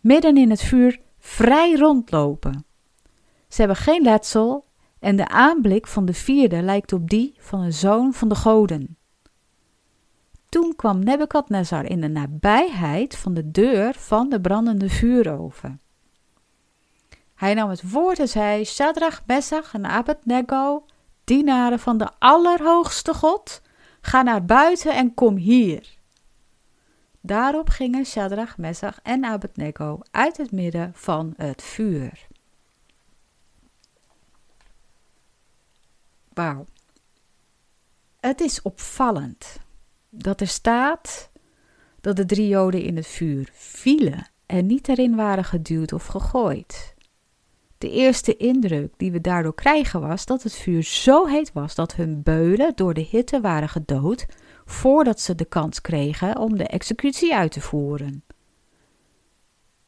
midden 0.00 0.36
in 0.36 0.50
het 0.50 0.62
vuur 0.62 1.04
vrij 1.26 1.74
rondlopen. 1.74 2.64
Ze 3.48 3.58
hebben 3.58 3.76
geen 3.76 4.02
letsel 4.02 4.64
en 4.98 5.16
de 5.16 5.28
aanblik 5.28 5.86
van 5.86 6.04
de 6.04 6.12
vierde 6.12 6.62
lijkt 6.62 6.92
op 6.92 7.10
die 7.10 7.34
van 7.38 7.60
een 7.60 7.72
zoon 7.72 8.12
van 8.12 8.28
de 8.28 8.34
goden. 8.34 8.96
Toen 10.48 10.76
kwam 10.76 10.98
Nebukadnezar 10.98 11.84
in 11.84 12.00
de 12.00 12.08
nabijheid 12.08 13.16
van 13.16 13.34
de 13.34 13.50
deur 13.50 13.94
van 13.94 14.28
de 14.28 14.40
brandende 14.40 14.88
vuuroven. 14.88 15.80
Hij 17.34 17.54
nam 17.54 17.70
het 17.70 17.90
woord 17.90 18.18
en 18.18 18.28
zei: 18.28 18.64
Shadrach, 18.64 19.22
Messach 19.26 19.74
en 19.74 19.86
Abednego, 19.86 20.84
dienaren 21.24 21.78
van 21.78 21.98
de 21.98 22.08
Allerhoogste 22.18 23.14
God, 23.14 23.62
ga 24.00 24.22
naar 24.22 24.44
buiten 24.44 24.94
en 24.94 25.14
kom 25.14 25.36
hier. 25.36 25.95
Daarop 27.26 27.68
gingen 27.68 28.04
Shadrach, 28.04 28.58
Messach 28.58 28.98
en 29.02 29.24
Abednego 29.24 29.98
uit 30.10 30.36
het 30.36 30.52
midden 30.52 30.92
van 30.94 31.34
het 31.36 31.62
vuur. 31.62 32.26
Wauw. 36.32 36.66
Het 38.20 38.40
is 38.40 38.62
opvallend 38.62 39.58
dat 40.10 40.40
er 40.40 40.46
staat 40.46 41.30
dat 42.00 42.16
de 42.16 42.26
drie 42.26 42.48
Joden 42.48 42.82
in 42.82 42.96
het 42.96 43.06
vuur 43.06 43.50
vielen 43.52 44.30
en 44.46 44.66
niet 44.66 44.88
erin 44.88 45.16
waren 45.16 45.44
geduwd 45.44 45.92
of 45.92 46.06
gegooid. 46.06 46.94
De 47.78 47.90
eerste 47.90 48.36
indruk 48.36 48.92
die 48.96 49.12
we 49.12 49.20
daardoor 49.20 49.54
krijgen 49.54 50.00
was 50.00 50.26
dat 50.26 50.42
het 50.42 50.54
vuur 50.54 50.82
zo 50.82 51.26
heet 51.26 51.52
was 51.52 51.74
dat 51.74 51.94
hun 51.94 52.22
beulen 52.22 52.72
door 52.74 52.94
de 52.94 53.06
hitte 53.10 53.40
waren 53.40 53.68
gedood 53.68 54.26
voordat 54.66 55.20
ze 55.20 55.34
de 55.34 55.44
kans 55.44 55.80
kregen 55.80 56.38
om 56.38 56.56
de 56.56 56.66
executie 56.66 57.34
uit 57.34 57.52
te 57.52 57.60
voeren. 57.60 58.24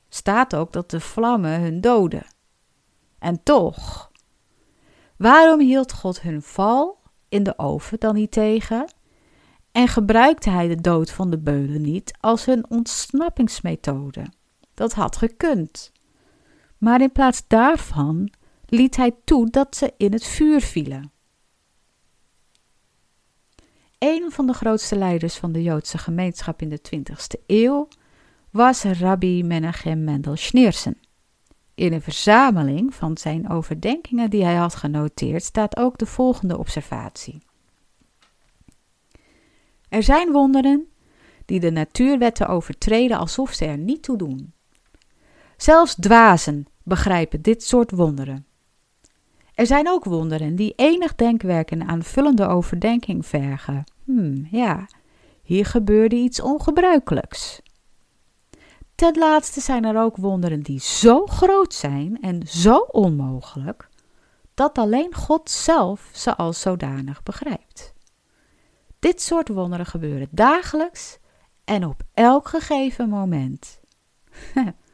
Staat 0.09 0.55
ook 0.57 0.73
dat 0.73 0.91
de 0.91 1.01
vlammen 1.01 1.61
hun 1.61 1.81
doden. 1.81 2.27
En 3.19 3.43
toch, 3.43 4.11
waarom 5.17 5.61
hield 5.61 5.93
God 5.93 6.21
hun 6.21 6.43
val 6.43 6.99
in 7.29 7.43
de 7.43 7.59
oven 7.59 7.99
dan 7.99 8.15
niet 8.15 8.31
tegen 8.31 8.93
en 9.73 9.89
gebruikte 9.89 10.51
hij 10.51 10.69
de 10.69 10.81
dood 10.81 11.11
van 11.11 11.31
de 11.31 11.39
beulen 11.39 11.83
niet 11.83 12.17
als 12.21 12.45
hun 12.45 12.71
ontsnappingsmethode. 12.71 14.27
Dat 14.75 14.93
had 14.93 15.17
gekund. 15.17 15.93
Maar 16.79 17.01
in 17.01 17.13
plaats 17.13 17.43
daarvan 17.47 18.33
liet 18.67 18.97
hij 18.97 19.17
toe 19.25 19.51
dat 19.51 19.77
ze 19.77 19.93
in 19.97 20.13
het 20.13 20.25
vuur 20.25 20.61
vielen. 20.61 21.13
Een 23.99 24.31
van 24.31 24.47
de 24.47 24.53
grootste 24.53 24.97
leiders 24.97 25.37
van 25.37 25.53
de 25.53 25.63
Joodse 25.63 25.99
gemeenschap 25.99 26.63
in 26.63 26.69
de 26.69 26.81
20e 26.97 27.45
eeuw 27.47 27.89
was 28.51 28.83
Rabbi 28.83 29.45
Menachem 29.45 30.05
Mendel 30.05 30.37
Schneerson. 30.37 30.97
In 31.75 31.93
een 31.93 32.03
verzameling 32.03 32.95
van 32.95 33.17
zijn 33.17 33.51
overdenkingen 33.51 34.31
die 34.31 34.45
hij 34.45 34.55
had 34.55 34.75
genoteerd 34.75 35.43
staat 35.43 35.77
ook 35.77 35.99
de 35.99 36.07
volgende 36.07 36.59
observatie. 36.59 37.43
Er 39.89 40.03
zijn 40.03 40.33
wonderen 40.33 40.89
die 41.45 41.61
de 41.61 41.71
natuurwetten 41.71 42.49
overtreden 42.49 43.19
alsof 43.19 43.53
ze 43.53 43.65
er 43.65 43.79
niet 43.79 44.03
toe 44.03 44.17
doen. 44.17 44.53
Zelfs 45.57 45.95
dwazen 45.95 46.67
begrijpen 46.83 47.43
dit 47.43 47.63
soort 47.63 47.91
wonderen. 47.91 48.48
Er 49.59 49.67
zijn 49.67 49.89
ook 49.89 50.05
wonderen 50.05 50.57
die 50.57 50.73
enig 50.77 51.15
denkwerk 51.15 51.71
en 51.71 51.89
aanvullende 51.89 52.47
overdenking 52.47 53.27
vergen. 53.27 53.85
Hmm, 54.05 54.49
ja, 54.51 54.87
hier 55.43 55.67
gebeurde 55.67 56.17
iets 56.17 56.41
ongebruikelijks. 56.41 57.61
Ten 58.95 59.19
laatste 59.19 59.61
zijn 59.61 59.85
er 59.85 60.01
ook 60.01 60.17
wonderen 60.17 60.63
die 60.63 60.81
zo 60.81 61.27
groot 61.27 61.75
zijn 61.75 62.21
en 62.21 62.47
zo 62.47 62.77
onmogelijk, 62.77 63.89
dat 64.55 64.79
alleen 64.79 65.15
God 65.15 65.51
zelf 65.51 66.11
ze 66.13 66.37
als 66.37 66.61
zodanig 66.61 67.23
begrijpt. 67.23 67.95
Dit 68.99 69.23
soort 69.23 69.49
wonderen 69.49 69.87
gebeuren 69.87 70.29
dagelijks 70.31 71.19
en 71.65 71.85
op 71.85 72.03
elk 72.15 72.49
gegeven 72.49 73.09
moment. 73.09 73.81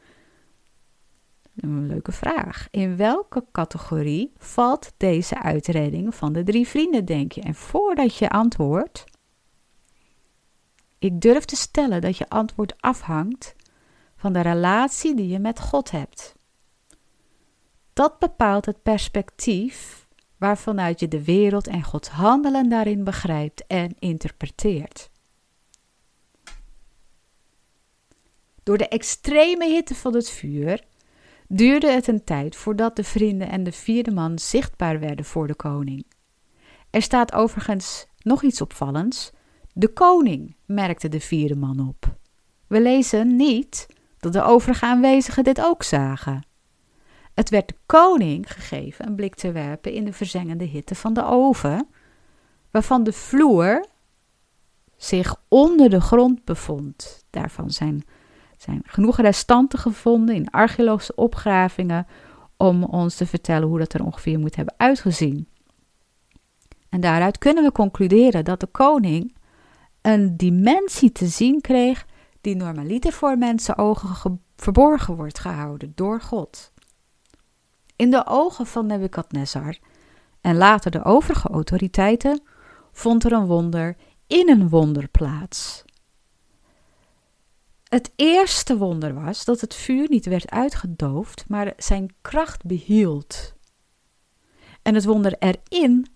Een 1.55 1.87
leuke 1.87 2.11
vraag. 2.11 2.67
In 2.71 2.97
welke 2.97 3.45
categorie 3.51 4.33
valt 4.37 4.93
deze 4.97 5.41
uitreding 5.41 6.15
van 6.15 6.33
de 6.33 6.43
drie 6.43 6.67
vrienden, 6.67 7.05
denk 7.05 7.31
je? 7.31 7.41
En 7.41 7.55
voordat 7.55 8.15
je 8.15 8.29
antwoordt, 8.29 9.03
ik 10.99 11.21
durf 11.21 11.45
te 11.45 11.55
stellen 11.55 12.01
dat 12.01 12.17
je 12.17 12.29
antwoord 12.29 12.81
afhangt 12.81 13.55
van 14.15 14.33
de 14.33 14.41
relatie 14.41 15.15
die 15.15 15.27
je 15.27 15.39
met 15.39 15.59
God 15.59 15.91
hebt. 15.91 16.35
Dat 17.93 18.19
bepaalt 18.19 18.65
het 18.65 18.83
perspectief 18.83 20.07
waarvanuit 20.37 20.99
je 20.99 21.07
de 21.07 21.23
wereld 21.23 21.67
en 21.67 21.83
Gods 21.83 22.07
handelen 22.07 22.69
daarin 22.69 23.03
begrijpt 23.03 23.67
en 23.67 23.95
interpreteert. 23.99 25.09
Door 28.63 28.77
de 28.77 28.87
extreme 28.87 29.65
hitte 29.65 29.95
van 29.95 30.13
het 30.13 30.29
vuur 30.29 30.83
duurde 31.47 31.91
het 31.91 32.07
een 32.07 32.23
tijd 32.23 32.55
voordat 32.55 32.95
de 32.95 33.03
vrienden 33.03 33.49
en 33.49 33.63
de 33.63 33.71
vierde 33.71 34.11
man 34.11 34.39
zichtbaar 34.39 34.99
werden 34.99 35.25
voor 35.25 35.47
de 35.47 35.55
koning. 35.55 36.05
Er 36.89 37.01
staat 37.01 37.33
overigens 37.33 38.07
nog 38.17 38.43
iets 38.43 38.61
opvallends. 38.61 39.31
De 39.73 39.87
koning 39.93 40.55
merkte 40.65 41.09
de 41.09 41.19
vierde 41.19 41.55
man 41.55 41.87
op. 41.87 42.15
We 42.67 42.81
lezen 42.81 43.35
niet 43.35 43.87
dat 44.19 44.33
de 44.33 44.43
overige 44.43 44.85
aanwezigen 44.85 45.43
dit 45.43 45.61
ook 45.61 45.83
zagen. 45.83 46.45
Het 47.33 47.49
werd 47.49 47.67
de 47.67 47.75
koning 47.85 48.51
gegeven 48.51 49.07
een 49.07 49.15
blik 49.15 49.35
te 49.35 49.51
werpen 49.51 49.91
in 49.91 50.05
de 50.05 50.13
verzengende 50.13 50.63
hitte 50.63 50.95
van 50.95 51.13
de 51.13 51.25
oven, 51.25 51.87
waarvan 52.71 53.03
de 53.03 53.13
vloer 53.13 53.85
zich 54.97 55.35
onder 55.47 55.89
de 55.89 56.01
grond 56.01 56.45
bevond. 56.45 57.25
Daarvan 57.29 57.71
zijn, 57.71 58.03
zijn 58.57 58.81
genoeg 58.85 59.17
restanten 59.17 59.79
gevonden 59.79 60.35
in 60.35 60.49
archeologische 60.49 61.15
opgravingen 61.15 62.07
om 62.57 62.83
ons 62.83 63.15
te 63.15 63.25
vertellen 63.25 63.67
hoe 63.67 63.79
dat 63.79 63.93
er 63.93 64.03
ongeveer 64.03 64.39
moet 64.39 64.55
hebben 64.55 64.73
uitgezien. 64.77 65.47
En 66.89 67.01
daaruit 67.01 67.37
kunnen 67.37 67.63
we 67.63 67.71
concluderen 67.71 68.45
dat 68.45 68.59
de 68.59 68.67
koning 68.67 69.35
een 70.01 70.37
dimensie 70.37 71.11
te 71.11 71.27
zien 71.27 71.61
kreeg 71.61 72.05
die 72.41 72.55
normaliter 72.55 73.11
voor 73.11 73.37
mensen 73.37 73.77
ogen 73.77 74.41
verborgen 74.55 75.15
wordt 75.15 75.39
gehouden 75.39 75.91
door 75.95 76.21
God. 76.21 76.71
In 77.95 78.11
de 78.11 78.25
ogen 78.25 78.65
van 78.65 78.85
Nebukadnezar 78.85 79.77
en 80.41 80.55
later 80.57 80.91
de 80.91 81.03
overige 81.03 81.47
autoriteiten 81.49 82.41
vond 82.91 83.23
er 83.23 83.31
een 83.31 83.45
wonder 83.45 83.95
in 84.27 84.49
een 84.49 84.69
wonder 84.69 85.07
plaats. 85.07 85.83
Het 87.89 88.11
eerste 88.15 88.77
wonder 88.77 89.13
was 89.13 89.45
dat 89.45 89.61
het 89.61 89.75
vuur 89.75 90.09
niet 90.09 90.25
werd 90.25 90.49
uitgedoofd, 90.49 91.45
maar 91.47 91.73
zijn 91.77 92.15
kracht 92.21 92.65
behield. 92.65 93.53
En 94.81 94.95
het 94.95 95.05
wonder 95.05 95.35
erin 95.39 96.07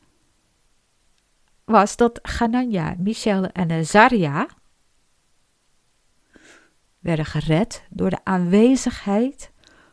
was 1.63 1.95
dat 1.95 2.19
Ganania, 2.21 2.95
Michel 2.97 3.45
en 3.45 3.71
Azaria 3.71 4.47
werden 6.99 7.25
gered 7.25 7.83
door 7.89 8.09
de 8.09 8.19
aanwezigheid 8.23 9.51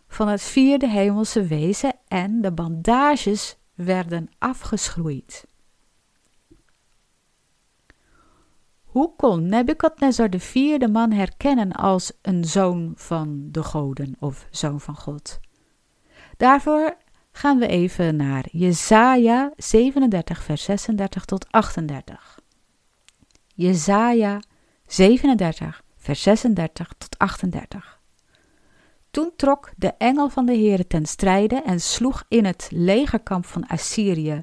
van 0.09 0.29
het 0.29 0.43
vierde 0.43 0.89
hemelse 0.89 1.47
wezen 1.47 1.95
en 2.09 2.41
de 2.41 2.53
bandages 2.53 3.57
werden 3.75 4.29
afgeschroeid. 4.39 5.47
Hoe 8.97 9.13
kon 9.17 9.49
Nebukadnezar 9.49 10.31
de 10.31 10.41
vierde 10.41 10.89
man 10.89 11.13
herkennen 11.13 11.73
als 11.73 12.13
een 12.23 12.45
zoon 12.45 12.93
van 12.95 13.49
de 13.51 13.63
goden 13.63 14.17
of 14.19 14.47
zoon 14.51 14.81
van 14.81 14.97
God? 14.97 15.41
Daarvoor 16.37 16.97
gaan 17.33 17.59
we 17.59 17.67
even 17.67 18.17
naar 18.17 18.47
Jesaja 18.51 19.53
37 19.57 20.43
vers 20.43 20.65
36 20.65 21.25
tot 21.25 21.47
38. 21.51 22.41
Jesaja 23.55 24.41
37 24.87 25.83
vers 25.97 26.23
36 26.23 26.93
tot 26.99 27.19
38. 27.19 28.01
Toen 29.11 29.33
trok 29.37 29.73
de 29.77 29.93
engel 29.99 30.29
van 30.29 30.47
de 30.47 30.57
Heere 30.57 30.87
ten 30.87 31.07
strijde 31.07 31.63
en 31.63 31.81
sloeg 31.81 32.25
in 32.29 32.45
het 32.45 32.69
legerkamp 32.71 33.47
van 33.47 33.67
Assyrië 33.67 34.43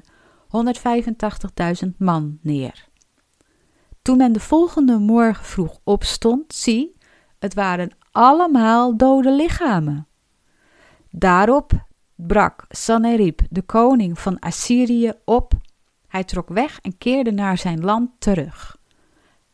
185.000 1.84 1.88
man 1.98 2.38
neer. 2.42 2.92
Toen 4.04 4.16
men 4.16 4.32
de 4.32 4.40
volgende 4.40 4.98
morgen 4.98 5.44
vroeg 5.44 5.78
opstond, 5.84 6.54
zie, 6.54 6.96
het 7.38 7.54
waren 7.54 7.90
allemaal 8.10 8.96
dode 8.96 9.30
lichamen. 9.32 10.06
Daarop 11.10 11.72
brak 12.14 12.64
Sanherib, 12.68 13.40
de 13.50 13.62
koning 13.62 14.18
van 14.18 14.38
Assyrië, 14.38 15.12
op. 15.24 15.52
Hij 16.08 16.24
trok 16.24 16.48
weg 16.48 16.78
en 16.80 16.98
keerde 16.98 17.32
naar 17.32 17.58
zijn 17.58 17.84
land 17.84 18.10
terug. 18.18 18.76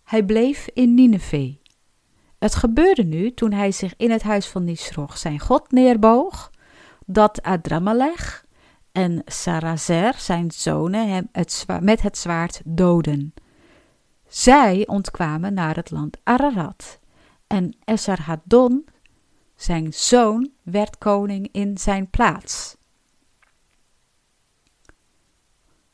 Hij 0.04 0.24
bleef 0.24 0.68
in 0.72 0.94
Nineveh. 0.94 1.54
Het 2.38 2.54
gebeurde 2.54 3.04
nu, 3.04 3.34
toen 3.34 3.52
hij 3.52 3.72
zich 3.72 3.94
in 3.96 4.10
het 4.10 4.22
huis 4.22 4.46
van 4.46 4.64
Nisroch 4.64 5.18
zijn 5.18 5.40
god 5.40 5.70
neerboog, 5.70 6.50
dat 7.06 7.42
Adramalech 7.42 8.44
en 8.92 9.22
Sarazer, 9.26 10.14
zijn 10.14 10.50
zonen, 10.50 11.08
hem 11.08 11.28
met 11.80 12.02
het 12.02 12.18
zwaard 12.18 12.60
doden. 12.64 13.34
Zij 14.30 14.86
ontkwamen 14.86 15.54
naar 15.54 15.76
het 15.76 15.90
land 15.90 16.18
Ararat. 16.22 16.98
En 17.46 17.76
Esarhaddon, 17.84 18.86
zijn 19.56 19.92
zoon, 19.92 20.50
werd 20.62 20.98
koning 20.98 21.48
in 21.52 21.78
zijn 21.78 22.10
plaats. 22.10 22.76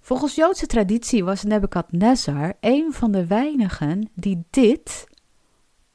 Volgens 0.00 0.34
Joodse 0.34 0.66
traditie 0.66 1.24
was 1.24 1.42
Nebukadnezar 1.42 2.54
een 2.60 2.92
van 2.92 3.10
de 3.10 3.26
weinigen 3.26 4.10
die 4.14 4.44
dit 4.50 5.06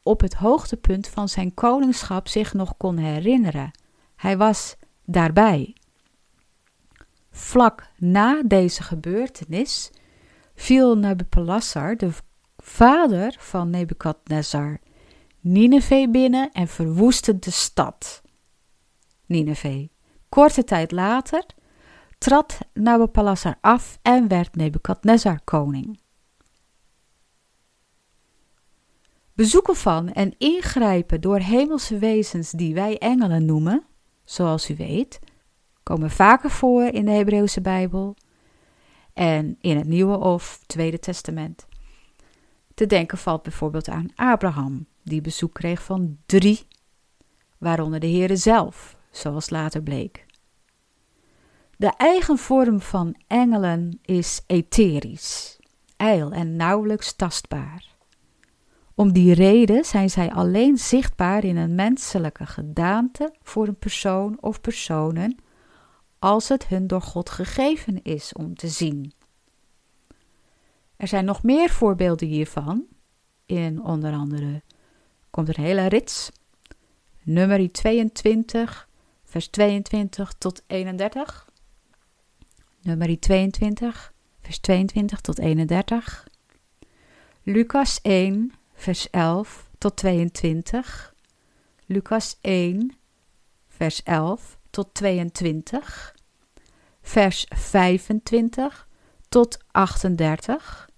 op 0.04 0.22
het 0.22 0.34
hoogtepunt 0.34 1.08
van 1.08 1.30
zijn 1.30 1.54
koningschap 1.54 2.28
zich 2.28 2.54
nog 2.54 2.78
kon 2.78 2.98
herinneren. 2.98 3.72
Hij 4.16 4.38
was 4.38 4.76
daarbij. 5.06 5.76
Vlak 7.32 7.88
na 7.98 8.44
deze 8.46 8.84
gebeurtenis 8.84 9.92
viel 10.56 10.98
Nabopolassar, 10.98 11.98
de 11.98 12.12
vader 12.62 13.36
van 13.40 13.70
Nebukadnezar, 13.70 14.80
Nineveh 15.40 16.12
binnen 16.12 16.52
en 16.52 16.68
verwoestte 16.68 17.40
de 17.40 17.52
stad. 17.52 18.22
Nineveh. 19.26 19.88
Korte 20.30 20.64
tijd 20.64 20.92
later 20.92 21.46
trad 22.18 22.58
Nabopolassar 22.74 23.58
af 23.62 24.00
en 24.02 24.28
werd 24.28 24.56
Nebukadnezar 24.56 25.40
koning. 25.44 26.00
Bezoeken 29.34 29.76
van 29.76 30.12
en 30.12 30.36
ingrijpen 30.38 31.22
door 31.22 31.40
hemelse 31.40 31.98
wezens 31.98 32.52
die 32.52 32.74
wij 32.74 32.98
engelen 32.98 33.46
noemen, 33.46 33.86
zoals 34.24 34.70
u 34.70 34.76
weet, 34.76 35.20
komen 35.84 36.10
vaker 36.12 36.50
voor 36.50 36.84
in 36.84 37.06
de 37.06 37.12
Hebreeuwse 37.12 37.62
Bijbel 37.62 38.16
en 39.14 39.58
in 39.62 39.78
het 39.78 39.88
Nieuwe 39.88 40.18
of 40.18 40.60
Tweede 40.66 41.00
Testament. 41.00 41.68
Te 42.82 42.88
denken 42.88 43.18
valt 43.18 43.44
bijvoorbeeld 43.44 43.90
aan 43.90 44.10
Abraham, 44.16 44.86
die 45.04 45.22
bezoek 45.22 45.54
kreeg 45.54 45.84
van 45.84 46.18
drie, 46.26 46.68
waaronder 47.58 48.00
de 48.00 48.08
Heere 48.08 48.36
zelf, 48.36 48.98
zoals 49.12 49.50
later 49.50 49.84
bleek. 49.84 50.26
De 51.78 51.94
eigen 51.98 52.38
vorm 52.38 52.80
van 52.80 53.16
engelen 53.28 54.00
is 54.02 54.42
etherisch, 54.48 55.60
ijl 55.98 56.32
en 56.32 56.56
nauwelijks 56.56 57.14
tastbaar. 57.16 57.96
Om 58.96 59.12
die 59.12 59.34
reden 59.34 59.86
zijn 59.86 60.10
zij 60.10 60.32
alleen 60.32 60.78
zichtbaar 60.78 61.44
in 61.44 61.58
een 61.58 61.76
menselijke 61.76 62.46
gedaante 62.46 63.34
voor 63.42 63.68
een 63.68 63.80
persoon 63.80 64.38
of 64.40 64.62
personen, 64.62 65.38
als 66.20 66.50
het 66.50 66.68
hun 66.68 66.88
door 66.88 67.02
God 67.02 67.30
gegeven 67.30 68.04
is 68.04 68.34
om 68.34 68.56
te 68.56 68.68
zien. 68.68 69.14
Er 71.02 71.08
zijn 71.08 71.26
nog 71.26 71.44
meer 71.44 71.70
voorbeelden 71.70 72.28
hiervan. 72.28 72.86
In 73.46 73.84
onder 73.84 74.14
andere 74.14 74.62
komt 75.30 75.50
er 75.50 75.58
een 75.58 75.64
hele 75.64 75.88
rits. 75.88 76.32
Nummer 77.24 77.72
22, 77.72 78.90
vers 79.24 79.48
22 79.48 80.34
tot 80.38 80.64
31. 80.68 81.50
Nummer 82.82 83.20
22, 83.20 84.14
vers 84.42 84.60
22 84.60 85.22
tot 85.22 85.40
31. 85.40 86.28
Lucas 87.44 88.02
1, 88.02 88.54
vers 88.74 89.10
11 89.10 89.70
tot 89.78 89.96
22. 89.98 91.14
Lucas 91.86 92.38
1, 92.42 92.96
vers 93.68 94.04
11 94.04 94.58
tot 94.70 94.94
22. 94.94 96.16
Vers 97.02 97.46
25 97.50 98.88
tot 99.30 99.58
38 99.72 100.90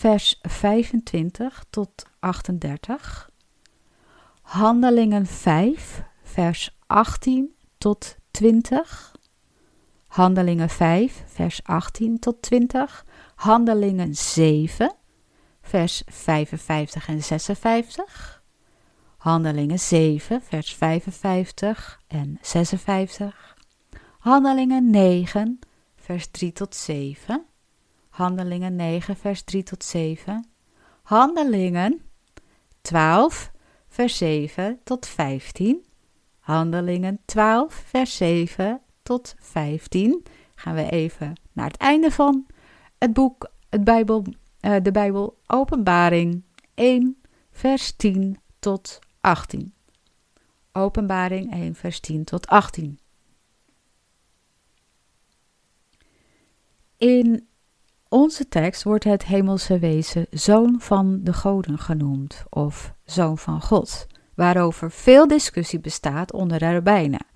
vers 0.00 0.38
25 0.42 1.64
tot 1.70 2.06
38. 2.18 3.30
Handelingen 4.42 5.26
5, 5.26 6.02
vers 6.22 6.78
18 6.86 7.54
tot 7.78 8.16
20. 8.30 9.14
Handelingen 10.06 10.68
5, 10.68 11.22
vers 11.26 11.60
18 11.64 12.18
tot 12.18 12.42
20. 12.42 13.04
Handelingen 13.34 14.14
7, 14.14 14.94
vers 15.62 16.02
55 16.06 17.08
en 17.08 17.22
56. 17.22 18.42
Handelingen 19.16 19.78
7, 19.78 20.42
vers 20.42 20.74
55 20.74 22.00
en 22.08 22.38
56. 22.40 23.56
Handelingen 24.18 24.90
9, 24.90 25.58
vers 25.96 26.30
3 26.30 26.52
tot 26.52 26.74
7. 26.74 27.49
Handelingen 28.20 28.76
9, 28.76 29.16
vers 29.16 29.42
3 29.42 29.62
tot 29.62 29.84
7. 29.84 30.46
Handelingen 31.02 32.02
12, 32.80 33.52
vers 33.88 34.16
7 34.16 34.80
tot 34.84 35.06
15. 35.06 35.84
Handelingen 36.38 37.20
12, 37.24 37.74
vers 37.74 38.16
7 38.16 38.80
tot 39.02 39.34
15. 39.38 40.22
Gaan 40.54 40.74
we 40.74 40.90
even 40.90 41.32
naar 41.52 41.66
het 41.66 41.76
einde 41.76 42.10
van 42.10 42.46
het 42.98 43.12
boek, 43.12 43.50
het 43.68 43.84
Bijbel, 43.84 44.24
uh, 44.60 44.76
de 44.82 44.90
Bijbel, 44.90 45.38
Openbaring 45.46 46.42
1, 46.74 47.22
vers 47.50 47.96
10 47.96 48.38
tot 48.58 48.98
18. 49.20 49.74
Openbaring 50.72 51.52
1, 51.52 51.74
vers 51.74 52.00
10 52.00 52.24
tot 52.24 52.46
18. 52.46 52.98
In 56.96 57.48
onze 58.10 58.48
tekst 58.48 58.82
wordt 58.82 59.04
het 59.04 59.24
hemelse 59.24 59.78
wezen 59.78 60.26
zoon 60.30 60.80
van 60.80 61.20
de 61.22 61.32
goden 61.32 61.78
genoemd, 61.78 62.44
of 62.48 62.94
zoon 63.04 63.38
van 63.38 63.62
God, 63.62 64.06
waarover 64.34 64.90
veel 64.90 65.26
discussie 65.28 65.80
bestaat 65.80 66.32
onder 66.32 66.58
de 66.58 66.72
rabbijnen. 66.72 67.26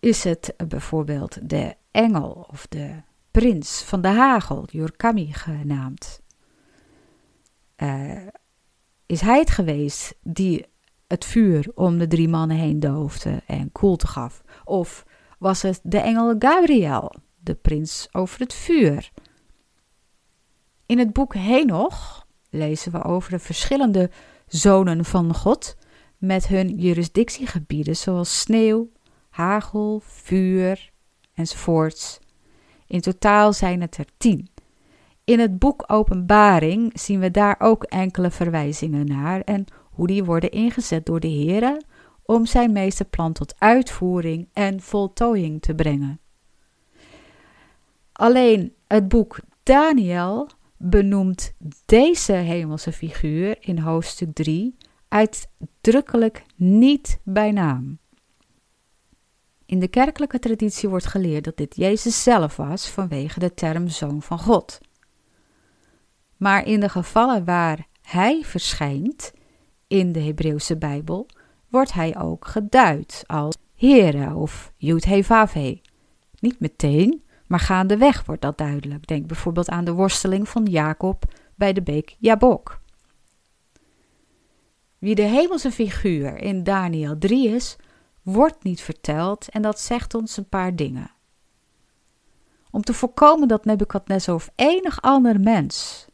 Is 0.00 0.24
het 0.24 0.54
bijvoorbeeld 0.68 1.50
de 1.50 1.74
engel 1.90 2.46
of 2.50 2.66
de 2.66 3.02
prins 3.30 3.82
van 3.82 4.00
de 4.00 4.08
hagel, 4.08 4.64
Jurkami 4.70 5.32
genaamd? 5.32 6.20
Uh, 7.76 8.26
is 9.06 9.20
hij 9.20 9.38
het 9.38 9.50
geweest 9.50 10.14
die 10.22 10.66
het 11.06 11.24
vuur 11.24 11.70
om 11.74 11.98
de 11.98 12.06
drie 12.06 12.28
mannen 12.28 12.56
heen 12.56 12.80
doofde 12.80 13.42
en 13.46 13.72
koelte 13.72 14.06
gaf? 14.06 14.42
Of 14.64 15.04
was 15.38 15.62
het 15.62 15.80
de 15.82 15.98
engel 15.98 16.34
Gabriel, 16.38 17.14
de 17.36 17.54
prins 17.54 18.08
over 18.12 18.40
het 18.40 18.54
vuur? 18.54 19.12
In 20.86 20.98
het 20.98 21.12
boek 21.12 21.34
Henoch 21.34 22.26
lezen 22.50 22.92
we 22.92 23.04
over 23.04 23.30
de 23.30 23.38
verschillende 23.38 24.10
zonen 24.46 25.04
van 25.04 25.34
God 25.34 25.76
met 26.18 26.46
hun 26.46 26.68
jurisdictiegebieden 26.68 27.96
zoals 27.96 28.40
sneeuw, 28.40 28.90
hagel, 29.30 30.00
vuur 30.04 30.90
enzovoorts. 31.34 32.18
In 32.86 33.00
totaal 33.00 33.52
zijn 33.52 33.80
het 33.80 33.96
er 33.96 34.06
tien. 34.16 34.48
In 35.24 35.38
het 35.38 35.58
boek 35.58 35.84
Openbaring 35.86 37.00
zien 37.00 37.20
we 37.20 37.30
daar 37.30 37.56
ook 37.58 37.84
enkele 37.84 38.30
verwijzingen 38.30 39.06
naar 39.06 39.40
en 39.40 39.64
hoe 39.90 40.06
die 40.06 40.24
worden 40.24 40.50
ingezet 40.50 41.06
door 41.06 41.20
de 41.20 41.28
Heer 41.28 41.82
om 42.22 42.46
zijn 42.46 42.72
meesterplan 42.72 43.32
tot 43.32 43.54
uitvoering 43.58 44.48
en 44.52 44.80
voltooiing 44.80 45.62
te 45.62 45.74
brengen. 45.74 46.20
Alleen 48.12 48.74
het 48.86 49.08
boek 49.08 49.38
Daniel 49.62 50.48
benoemt 50.78 51.54
deze 51.84 52.32
hemelse 52.32 52.92
figuur 52.92 53.56
in 53.60 53.78
hoofdstuk 53.78 54.34
3 54.34 54.76
uitdrukkelijk 55.08 56.44
niet 56.56 57.20
bij 57.22 57.50
naam. 57.50 57.98
In 59.66 59.78
de 59.78 59.88
kerkelijke 59.88 60.38
traditie 60.38 60.88
wordt 60.88 61.06
geleerd 61.06 61.44
dat 61.44 61.56
dit 61.56 61.76
Jezus 61.76 62.22
zelf 62.22 62.56
was 62.56 62.88
vanwege 62.88 63.38
de 63.38 63.54
term 63.54 63.88
Zoon 63.88 64.22
van 64.22 64.38
God. 64.38 64.80
Maar 66.36 66.66
in 66.66 66.80
de 66.80 66.88
gevallen 66.88 67.44
waar 67.44 67.86
hij 68.02 68.42
verschijnt 68.44 69.32
in 69.86 70.12
de 70.12 70.20
Hebreeuwse 70.20 70.76
Bijbel, 70.76 71.26
wordt 71.68 71.92
hij 71.92 72.18
ook 72.18 72.46
geduid 72.46 73.24
als 73.26 73.56
Heere 73.74 74.34
of 74.34 74.72
Yud-He-Vav-He. 74.76 75.80
Niet 76.38 76.60
meteen, 76.60 77.22
maar 77.46 77.60
gaandeweg 77.60 78.24
wordt 78.24 78.42
dat 78.42 78.58
duidelijk. 78.58 79.06
Denk 79.06 79.26
bijvoorbeeld 79.26 79.68
aan 79.68 79.84
de 79.84 79.92
worsteling 79.92 80.48
van 80.48 80.64
Jacob 80.64 81.24
bij 81.54 81.72
de 81.72 81.82
beek 81.82 82.16
Jabok. 82.18 82.80
Wie 84.98 85.14
de 85.14 85.22
hemelse 85.22 85.70
figuur 85.70 86.36
in 86.36 86.64
Daniel 86.64 87.18
3 87.18 87.48
is, 87.48 87.76
wordt 88.22 88.62
niet 88.62 88.80
verteld 88.80 89.48
en 89.48 89.62
dat 89.62 89.80
zegt 89.80 90.14
ons 90.14 90.36
een 90.36 90.48
paar 90.48 90.76
dingen. 90.76 91.10
Om 92.70 92.82
te 92.82 92.94
voorkomen 92.94 93.48
dat 93.48 93.64
Nebukadnezar 93.64 94.34
of 94.34 94.50
enig 94.54 95.02
ander 95.02 95.40
mens 95.40 96.06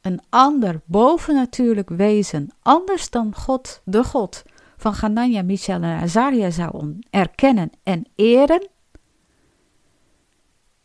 een 0.00 0.20
ander 0.28 0.80
bovennatuurlijk 0.84 1.88
wezen, 1.88 2.48
anders 2.62 3.10
dan 3.10 3.34
God, 3.34 3.82
de 3.84 4.04
God 4.04 4.42
van 4.76 4.94
Ganania, 4.94 5.42
Michel 5.42 5.82
en 5.82 6.00
Azaria 6.00 6.50
zou 6.50 6.98
erkennen 7.10 7.70
en 7.82 8.06
eren, 8.14 8.68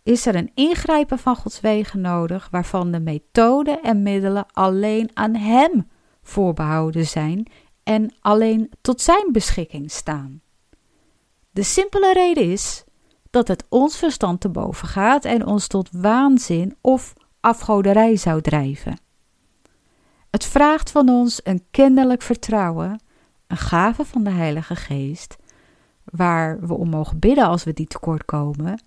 is 0.03 0.25
er 0.25 0.35
een 0.35 0.51
ingrijpen 0.53 1.19
van 1.19 1.35
Gods 1.35 1.59
wegen 1.59 2.01
nodig, 2.01 2.47
waarvan 2.51 2.91
de 2.91 2.99
methode 2.99 3.79
en 3.79 4.03
middelen 4.03 4.45
alleen 4.51 5.09
aan 5.13 5.35
Hem 5.35 5.87
voorbehouden 6.21 7.05
zijn 7.05 7.47
en 7.83 8.15
alleen 8.19 8.71
tot 8.81 9.01
Zijn 9.01 9.31
beschikking 9.31 9.91
staan. 9.91 10.41
De 11.51 11.63
simpele 11.63 12.13
reden 12.13 12.51
is 12.51 12.83
dat 13.29 13.47
het 13.47 13.65
ons 13.69 13.97
verstand 13.97 14.41
te 14.41 14.49
boven 14.49 14.87
gaat 14.87 15.25
en 15.25 15.45
ons 15.45 15.67
tot 15.67 15.89
waanzin 15.91 16.75
of 16.81 17.13
afgoderij 17.39 18.15
zou 18.15 18.41
drijven. 18.41 18.99
Het 20.29 20.45
vraagt 20.45 20.91
van 20.91 21.09
ons 21.09 21.39
een 21.43 21.65
kinderlijk 21.71 22.21
vertrouwen, 22.21 23.01
een 23.47 23.57
gave 23.57 24.05
van 24.05 24.23
de 24.23 24.29
Heilige 24.29 24.75
Geest, 24.75 25.35
waar 26.03 26.59
we 26.59 26.73
om 26.73 26.89
mogen 26.89 27.19
bidden 27.19 27.45
als 27.45 27.63
we 27.63 27.73
die 27.73 27.87
tekort 27.87 28.25
komen, 28.25 28.81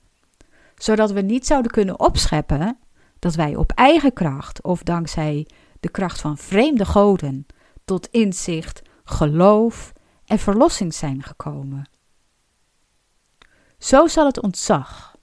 zodat 0.76 1.10
we 1.10 1.20
niet 1.20 1.46
zouden 1.46 1.70
kunnen 1.70 2.00
opscheppen 2.00 2.78
dat 3.18 3.34
wij 3.34 3.56
op 3.56 3.72
eigen 3.72 4.12
kracht 4.12 4.62
of 4.62 4.82
dankzij 4.82 5.48
de 5.80 5.88
kracht 5.88 6.20
van 6.20 6.38
vreemde 6.38 6.84
goden 6.84 7.46
tot 7.84 8.06
inzicht, 8.06 8.82
geloof 9.04 9.92
en 10.24 10.38
verlossing 10.38 10.94
zijn 10.94 11.22
gekomen. 11.22 11.88
Zo 13.78 14.06
zal 14.06 14.26
het 14.26 14.42
ontzag, 14.42 15.16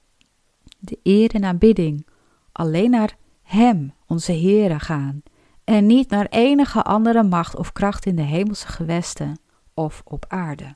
de 0.80 1.00
eer 1.04 1.36
en 1.36 1.44
aanbidding 1.44 2.08
alleen 2.52 2.90
naar 2.90 3.16
Hem, 3.42 3.94
onze 4.08 4.32
Heere, 4.32 4.80
gaan 4.80 5.24
en 5.64 5.86
niet 5.86 6.10
naar 6.10 6.26
enige 6.30 6.84
andere 6.84 7.24
macht 7.24 7.56
of 7.56 7.72
kracht 7.72 8.06
in 8.06 8.16
de 8.16 8.22
hemelse 8.22 8.68
gewesten 8.68 9.40
of 9.74 10.02
op 10.06 10.26
aarde. 10.28 10.76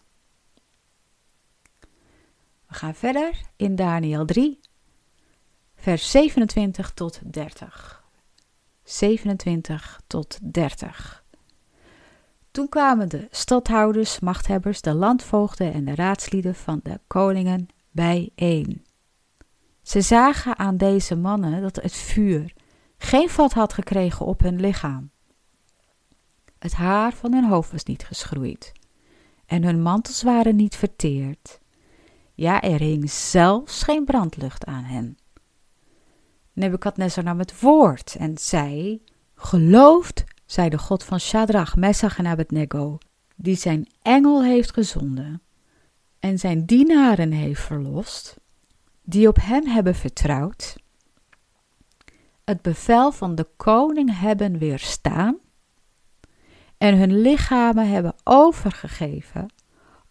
We 2.67 2.73
gaan 2.73 2.95
verder 2.95 3.41
in 3.55 3.75
Daniel 3.75 4.25
3, 4.25 4.59
vers 5.77 6.11
27 6.11 6.91
tot 6.91 7.19
30. 7.23 8.03
27 8.83 10.01
tot 10.07 10.37
30. 10.41 11.23
Toen 12.51 12.69
kwamen 12.69 13.09
de 13.09 13.27
stadhouders, 13.31 14.19
machthebbers, 14.19 14.81
de 14.81 14.93
landvoogden 14.93 15.73
en 15.73 15.85
de 15.85 15.95
raadslieden 15.95 16.55
van 16.55 16.79
de 16.83 16.99
koningen 17.07 17.67
bijeen. 17.91 18.85
Ze 19.81 20.01
zagen 20.01 20.57
aan 20.57 20.77
deze 20.77 21.15
mannen 21.15 21.61
dat 21.61 21.75
het 21.75 21.93
vuur 21.93 22.53
geen 22.97 23.29
vat 23.29 23.53
had 23.53 23.73
gekregen 23.73 24.25
op 24.25 24.39
hun 24.39 24.59
lichaam. 24.59 25.11
Het 26.59 26.73
haar 26.73 27.13
van 27.13 27.33
hun 27.33 27.45
hoofd 27.45 27.71
was 27.71 27.83
niet 27.83 28.05
geschroeid 28.05 28.71
en 29.45 29.63
hun 29.63 29.81
mantels 29.81 30.23
waren 30.23 30.55
niet 30.55 30.75
verteerd. 30.75 31.59
Ja, 32.33 32.61
er 32.61 32.79
hing 32.79 33.11
zelfs 33.11 33.83
geen 33.83 34.05
brandlucht 34.05 34.65
aan 34.65 34.83
hen. 34.83 35.17
Nebukadnezar 36.57 37.23
nam 37.23 37.39
het 37.39 37.61
woord 37.61 38.15
en 38.19 38.37
zei: 38.37 39.03
Gelooft, 39.35 40.23
zei 40.45 40.69
de 40.69 40.77
God 40.77 41.03
van 41.03 41.19
Shadrach, 41.19 41.75
Messach 41.75 42.17
en 42.17 42.25
Abednego, 42.27 42.97
die 43.35 43.55
zijn 43.55 43.87
engel 44.01 44.43
heeft 44.43 44.73
gezonden 44.73 45.41
en 46.19 46.39
zijn 46.39 46.65
dienaren 46.65 47.31
heeft 47.31 47.61
verlost, 47.61 48.35
die 49.01 49.27
op 49.27 49.37
hem 49.41 49.65
hebben 49.65 49.95
vertrouwd, 49.95 50.75
het 52.43 52.61
bevel 52.61 53.11
van 53.11 53.35
de 53.35 53.47
koning 53.57 54.19
hebben 54.19 54.57
weerstaan 54.57 55.37
en 56.77 56.97
hun 56.97 57.21
lichamen 57.21 57.89
hebben 57.89 58.15
overgegeven, 58.23 59.53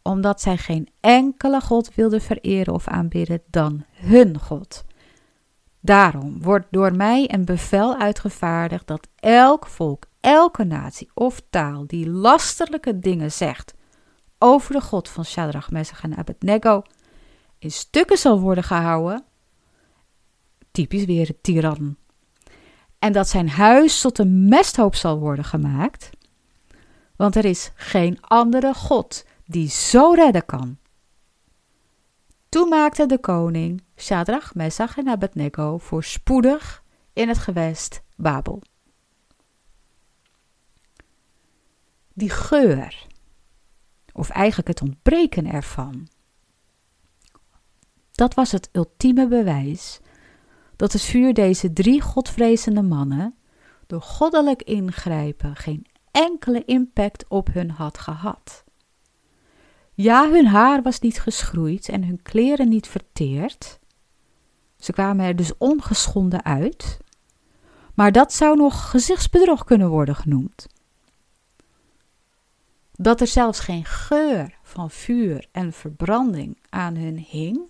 omdat 0.03 0.41
zij 0.41 0.57
geen 0.57 0.89
enkele 1.01 1.61
God 1.61 1.95
wilden 1.95 2.21
vereren 2.21 2.75
of 2.75 2.89
aanbidden 2.89 3.43
dan 3.51 3.85
hun 3.93 4.39
God. 4.39 4.85
Daarom 5.87 6.43
wordt 6.43 6.67
door 6.71 6.97
mij 6.97 7.33
een 7.33 7.45
bevel 7.45 7.97
uitgevaardigd 7.97 8.87
dat 8.87 9.09
elk 9.17 9.67
volk, 9.67 10.07
elke 10.21 10.65
natie 10.65 11.11
of 11.15 11.43
taal 11.51 11.87
die 11.87 12.11
lasterlijke 12.11 12.99
dingen 12.99 13.33
zegt 13.33 13.75
over 14.39 14.73
de 14.73 14.81
God 14.81 15.09
van 15.09 15.25
Shadrach, 15.25 15.71
Messach 15.71 16.03
en 16.03 16.17
Abednego 16.17 16.83
in 17.59 17.71
stukken 17.71 18.19
zal 18.19 18.41
worden 18.41 18.65
gehouden. 18.65 19.25
Typisch 20.71 21.05
weer 21.05 21.27
het 21.27 21.43
tiran 21.43 21.97
en 22.99 23.13
dat 23.13 23.29
zijn 23.29 23.49
huis 23.49 24.01
tot 24.01 24.19
een 24.19 24.49
mesthoop 24.49 24.95
zal 24.95 25.19
worden 25.19 25.45
gemaakt. 25.45 26.11
Want 27.17 27.37
er 27.37 27.45
is 27.45 27.71
geen 27.75 28.21
andere 28.21 28.75
God 28.75 29.25
die 29.45 29.69
zo 29.69 30.13
redden 30.13 30.47
kan. 30.47 30.77
Toen 32.49 32.69
maakte 32.69 33.07
de 33.07 33.19
koning 33.19 33.83
Shadrach, 33.97 34.55
Messach 34.55 34.97
en 34.97 35.09
Abednego 35.09 35.79
voorspoedig 35.79 36.83
in 37.13 37.29
het 37.29 37.39
gewest 37.39 38.03
Babel. 38.17 38.63
Die 42.13 42.31
geur, 42.31 43.07
of 44.13 44.29
eigenlijk 44.29 44.69
het 44.69 44.83
ontbreken 44.83 45.47
ervan, 45.47 46.09
dat 48.13 48.35
was 48.35 48.53
het 48.53 48.69
ultieme 48.73 49.29
bewijs 49.29 50.01
dat 50.77 50.93
het 50.93 51.03
vuur 51.03 51.35
deze 51.35 51.73
drie 51.73 52.01
godvrezende 52.01 52.83
mannen 52.83 53.35
door 53.87 54.03
goddelijk 54.03 54.63
ingrijpen 54.63 55.57
geen 55.57 55.87
enkele 56.11 56.65
impact 56.65 57.25
op 57.29 57.49
hun 57.53 57.71
had 57.71 57.99
gehad. 57.99 58.65
Ja, 59.95 60.31
hun 60.31 60.47
haar 60.47 60.83
was 60.83 61.01
niet 61.01 61.21
geschroeid 61.21 61.89
en 61.89 62.05
hun 62.05 62.23
kleren 62.23 62.69
niet 62.69 62.89
verteerd. 62.89 63.79
Ze 64.79 64.93
kwamen 64.93 65.27
er 65.27 65.37
dus 65.37 65.53
ongeschonden 65.59 66.45
uit. 66.45 66.99
maar 67.95 68.13
dat 68.13 68.33
zou 68.33 68.57
nog 68.57 68.91
gezichtsbedrog 68.91 69.65
kunnen 69.65 69.89
worden 69.89 70.17
genoemd. 70.17 70.67
Dat 72.93 73.21
er 73.21 73.27
zelfs 73.27 73.61
geen 73.61 73.85
geur 73.85 74.59
van 74.63 74.91
vuur 74.91 75.49
en 75.53 75.73
verbranding 75.73 76.59
aan 76.69 76.97
hun 76.97 77.19
hing, 77.19 77.61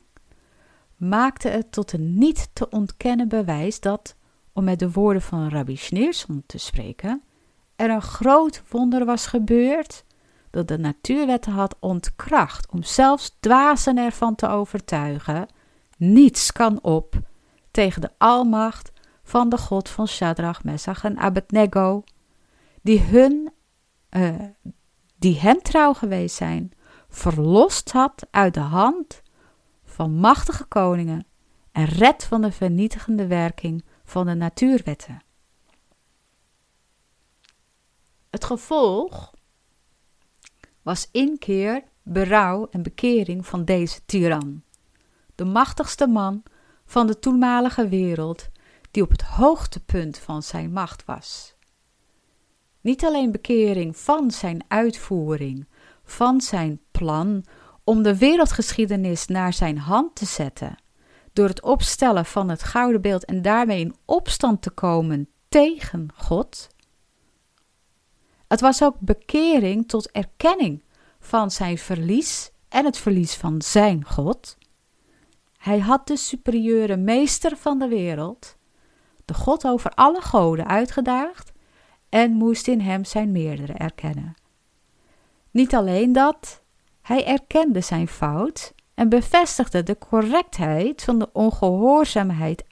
maakte 0.96 1.48
het 1.48 1.72
tot 1.72 1.92
een 1.92 2.18
niet 2.18 2.48
te 2.52 2.70
ontkennen 2.70 3.28
bewijs 3.28 3.80
dat, 3.80 4.16
om 4.52 4.64
met 4.64 4.78
de 4.78 4.90
woorden 4.90 5.22
van 5.22 5.48
Rabbi 5.48 5.76
Schneerson 5.76 6.42
te 6.46 6.59
spreken, 6.59 7.22
er 7.76 7.90
een 7.90 8.02
groot 8.02 8.62
wonder 8.68 9.04
was 9.04 9.26
gebeurd 9.26 10.04
dat 10.50 10.68
de 10.68 10.78
natuurwetten 10.78 11.52
had 11.52 11.76
ontkracht 11.80 12.70
om 12.70 12.82
zelfs 12.82 13.36
dwazen 13.40 13.98
ervan 13.98 14.34
te 14.34 14.48
overtuigen, 14.48 15.48
niets 15.97 16.53
kan 16.53 16.82
op 16.82 17.14
tegen 17.70 18.01
de 18.01 18.11
almacht 18.18 18.92
van 19.22 19.49
de 19.49 19.59
God 19.59 19.88
van 19.88 20.09
Shadrach, 20.09 20.64
Messach 20.64 21.05
en 21.05 21.18
Abednego, 21.18 22.05
die, 22.82 23.01
hun, 23.01 23.53
uh, 24.11 24.34
die 25.16 25.38
hem 25.38 25.62
trouw 25.62 25.92
geweest 25.92 26.36
zijn, 26.36 26.72
verlost 27.09 27.92
had 27.92 28.26
uit 28.30 28.55
de 28.55 28.61
hand 28.61 29.22
van 29.84 30.14
machtige 30.14 30.64
koningen 30.64 31.26
en 31.72 31.84
red 31.84 32.24
van 32.24 32.42
de 32.42 32.53
vernietigende 32.53 33.26
werking 33.26 33.84
van 34.05 34.26
de 34.26 34.34
natuurwetten. 34.34 35.24
Het 38.30 38.44
gevolg 38.44 39.34
was 40.82 41.09
inkeer, 41.12 41.82
berouw 42.03 42.68
en 42.70 42.82
bekering 42.82 43.47
van 43.47 43.64
deze 43.64 44.01
tiran, 44.07 44.62
de 45.37 45.45
machtigste 45.45 46.07
man 46.07 46.43
van 46.84 47.07
de 47.07 47.18
toenmalige 47.18 47.89
wereld, 47.89 48.49
die 48.91 49.03
op 49.03 49.11
het 49.11 49.22
hoogtepunt 49.22 50.18
van 50.18 50.43
zijn 50.43 50.72
macht 50.72 51.05
was. 51.05 51.55
Niet 52.80 53.05
alleen 53.05 53.32
bekering 53.32 53.97
van 53.97 54.30
zijn 54.30 54.64
uitvoering, 54.68 55.68
van 56.05 56.41
zijn 56.41 56.80
plan 56.91 57.45
om 57.84 58.03
de 58.03 58.18
wereldgeschiedenis 58.18 59.26
naar 59.26 59.53
zijn 59.53 59.78
hand 59.78 60.14
te 60.14 60.24
zetten, 60.24 60.76
door 61.32 61.49
het 61.49 61.62
opstellen 61.62 62.24
van 62.24 62.49
het 62.49 62.62
gouden 62.62 63.01
beeld 63.01 63.24
en 63.24 63.43
daarmee 63.43 63.80
in 63.80 63.97
opstand 64.05 64.62
te 64.62 64.70
komen 64.70 65.28
tegen 65.49 66.09
God. 66.14 66.68
Het 68.49 68.61
was 68.61 68.82
ook 68.82 68.97
bekering 68.99 69.89
tot 69.89 70.11
erkenning 70.11 70.82
van 71.20 71.51
zijn 71.51 71.78
verlies 71.78 72.51
en 72.68 72.84
het 72.84 72.99
verlies 72.99 73.34
van 73.34 73.62
zijn 73.62 74.05
God. 74.05 74.57
Hij 75.67 75.79
had 75.79 76.07
de 76.07 76.17
superieure 76.17 76.97
meester 76.97 77.57
van 77.57 77.79
de 77.79 77.89
wereld, 77.89 78.57
de 79.25 79.35
God 79.35 79.67
over 79.67 79.91
alle 79.91 80.21
goden, 80.21 80.67
uitgedaagd 80.67 81.53
en 82.09 82.33
moest 82.33 82.69
in 82.69 82.81
hem 82.81 83.05
zijn 83.05 83.33
meerdere 83.33 83.73
erkennen. 83.73 84.35
Niet 85.51 85.75
alleen 85.75 86.12
dat, 86.12 86.62
hij 87.03 87.27
erkende 87.27 87.81
zijn 87.81 88.09
fout 88.09 88.75
en 88.95 89.09
bevestigde 89.09 89.83
de 89.83 89.99
correctheid 89.99 91.03
van 91.03 91.19
de 91.19 91.33
ongehoorzaamheid 91.33 92.64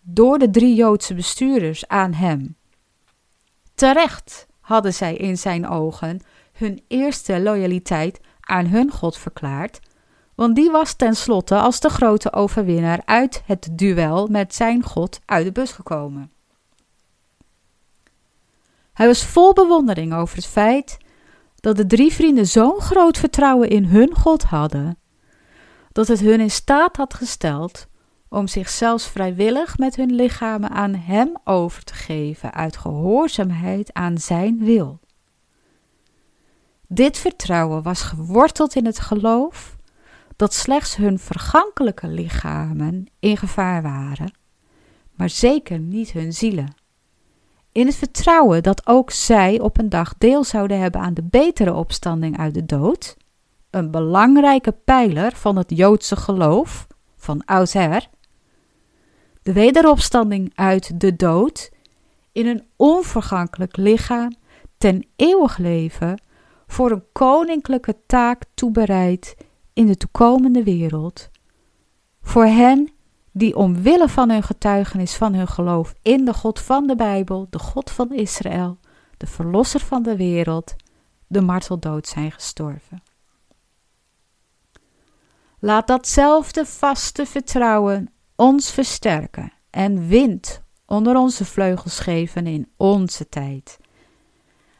door 0.00 0.38
de 0.38 0.50
drie 0.50 0.74
Joodse 0.74 1.14
bestuurders 1.14 1.88
aan 1.88 2.12
hem. 2.12 2.56
Terecht 3.74 4.46
hadden 4.60 4.94
zij 4.94 5.16
in 5.16 5.38
zijn 5.38 5.68
ogen 5.68 6.20
hun 6.52 6.84
eerste 6.88 7.40
loyaliteit 7.40 8.20
aan 8.40 8.66
hun 8.66 8.90
God 8.90 9.18
verklaard, 9.18 9.80
want 10.34 10.56
die 10.56 10.70
was 10.70 10.94
tenslotte 10.94 11.58
als 11.58 11.80
de 11.80 11.88
grote 11.88 12.32
overwinnaar 12.32 13.02
uit 13.04 13.42
het 13.46 13.68
duel 13.72 14.26
met 14.26 14.54
zijn 14.54 14.82
God 14.82 15.20
uit 15.24 15.44
de 15.44 15.52
bus 15.52 15.72
gekomen. 15.72 16.32
Hij 18.92 19.06
was 19.06 19.24
vol 19.24 19.52
bewondering 19.52 20.14
over 20.14 20.36
het 20.36 20.46
feit 20.46 20.98
dat 21.54 21.76
de 21.76 21.86
drie 21.86 22.12
vrienden 22.12 22.46
zo'n 22.46 22.80
groot 22.80 23.18
vertrouwen 23.18 23.68
in 23.68 23.84
hun 23.84 24.14
God 24.14 24.42
hadden, 24.42 24.98
dat 25.92 26.08
het 26.08 26.20
hun 26.20 26.40
in 26.40 26.50
staat 26.50 26.96
had 26.96 27.14
gesteld 27.14 27.86
om 28.28 28.48
zich 28.48 28.68
zelfs 28.68 29.06
vrijwillig 29.06 29.78
met 29.78 29.96
hun 29.96 30.14
lichamen 30.14 30.70
aan 30.70 30.94
Hem 30.94 31.36
over 31.44 31.84
te 31.84 31.94
geven 31.94 32.52
uit 32.52 32.76
gehoorzaamheid 32.76 33.92
aan 33.92 34.18
Zijn 34.18 34.58
wil. 34.64 35.00
Dit 36.88 37.18
vertrouwen 37.18 37.82
was 37.82 38.02
geworteld 38.02 38.74
in 38.74 38.86
het 38.86 39.00
geloof 39.00 39.76
dat 40.42 40.54
slechts 40.54 40.96
hun 40.96 41.18
vergankelijke 41.18 42.08
lichamen 42.08 43.06
in 43.18 43.36
gevaar 43.36 43.82
waren, 43.82 44.32
maar 45.14 45.30
zeker 45.30 45.78
niet 45.78 46.12
hun 46.12 46.32
zielen. 46.32 46.74
In 47.72 47.86
het 47.86 47.94
vertrouwen 47.94 48.62
dat 48.62 48.86
ook 48.86 49.10
zij 49.10 49.60
op 49.60 49.78
een 49.78 49.88
dag 49.88 50.14
deel 50.18 50.44
zouden 50.44 50.80
hebben 50.80 51.00
aan 51.00 51.14
de 51.14 51.22
betere 51.22 51.74
opstanding 51.74 52.38
uit 52.38 52.54
de 52.54 52.66
dood, 52.66 53.16
een 53.70 53.90
belangrijke 53.90 54.72
pijler 54.72 55.32
van 55.32 55.56
het 55.56 55.70
Joodse 55.76 56.16
geloof 56.16 56.86
van 57.16 57.44
oudsher, 57.44 58.08
de 59.42 59.52
wederopstanding 59.52 60.52
uit 60.54 61.00
de 61.00 61.16
dood 61.16 61.70
in 62.32 62.46
een 62.46 62.66
onvergankelijk 62.76 63.76
lichaam 63.76 64.34
ten 64.78 65.06
eeuwig 65.16 65.56
leven 65.56 66.22
voor 66.66 66.90
een 66.90 67.04
koninklijke 67.12 67.96
taak 68.06 68.42
toebereid 68.54 69.34
in 69.72 69.86
de 69.86 69.96
toekomende 69.96 70.62
wereld. 70.62 71.30
Voor 72.22 72.44
hen 72.44 72.92
die 73.32 73.56
omwille 73.56 74.08
van 74.08 74.30
hun 74.30 74.42
getuigenis 74.42 75.14
van 75.14 75.34
hun 75.34 75.48
geloof 75.48 75.94
in 76.02 76.24
de 76.24 76.34
God 76.34 76.60
van 76.60 76.86
de 76.86 76.96
Bijbel, 76.96 77.46
de 77.50 77.58
God 77.58 77.90
van 77.90 78.12
Israël, 78.12 78.78
de 79.16 79.26
Verlosser 79.26 79.80
van 79.80 80.02
de 80.02 80.16
wereld, 80.16 80.74
de 81.26 81.40
marteldood 81.40 82.06
zijn 82.08 82.32
gestorven. 82.32 83.02
Laat 85.58 85.86
datzelfde 85.86 86.66
vaste 86.66 87.26
vertrouwen 87.26 88.12
ons 88.36 88.70
versterken 88.70 89.52
en 89.70 90.06
wind 90.06 90.62
onder 90.86 91.16
onze 91.16 91.44
vleugels 91.44 91.98
geven 91.98 92.46
in 92.46 92.72
onze 92.76 93.28
tijd. 93.28 93.78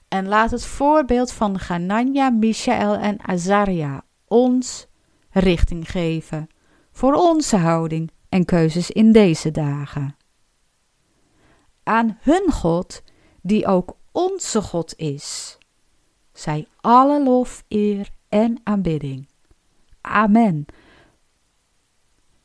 En 0.09 0.29
laat 0.29 0.51
het 0.51 0.65
voorbeeld 0.65 1.33
van 1.33 1.59
Ganania, 1.59 2.31
Michael 2.31 2.95
en 2.95 3.29
Azaria 3.29 4.05
ons 4.33 4.87
richting 5.31 5.91
geven 5.91 6.49
voor 6.93 7.15
onze 7.15 7.57
houding 7.57 8.11
en 8.29 8.45
keuzes 8.45 8.91
in 8.91 9.13
deze 9.13 9.51
dagen. 9.51 10.17
Aan 11.83 12.19
hun 12.21 12.53
God, 12.53 13.03
die 13.43 13.67
ook 13.67 13.97
onze 14.13 14.63
God 14.63 14.97
is, 14.97 15.59
zij 16.33 16.67
alle 16.81 17.23
lof, 17.23 17.65
eer 17.69 18.09
en 18.29 18.61
aanbidding. 18.63 19.29
Amen. 20.01 20.67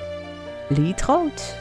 lied 0.69 1.01
groot. 1.01 1.61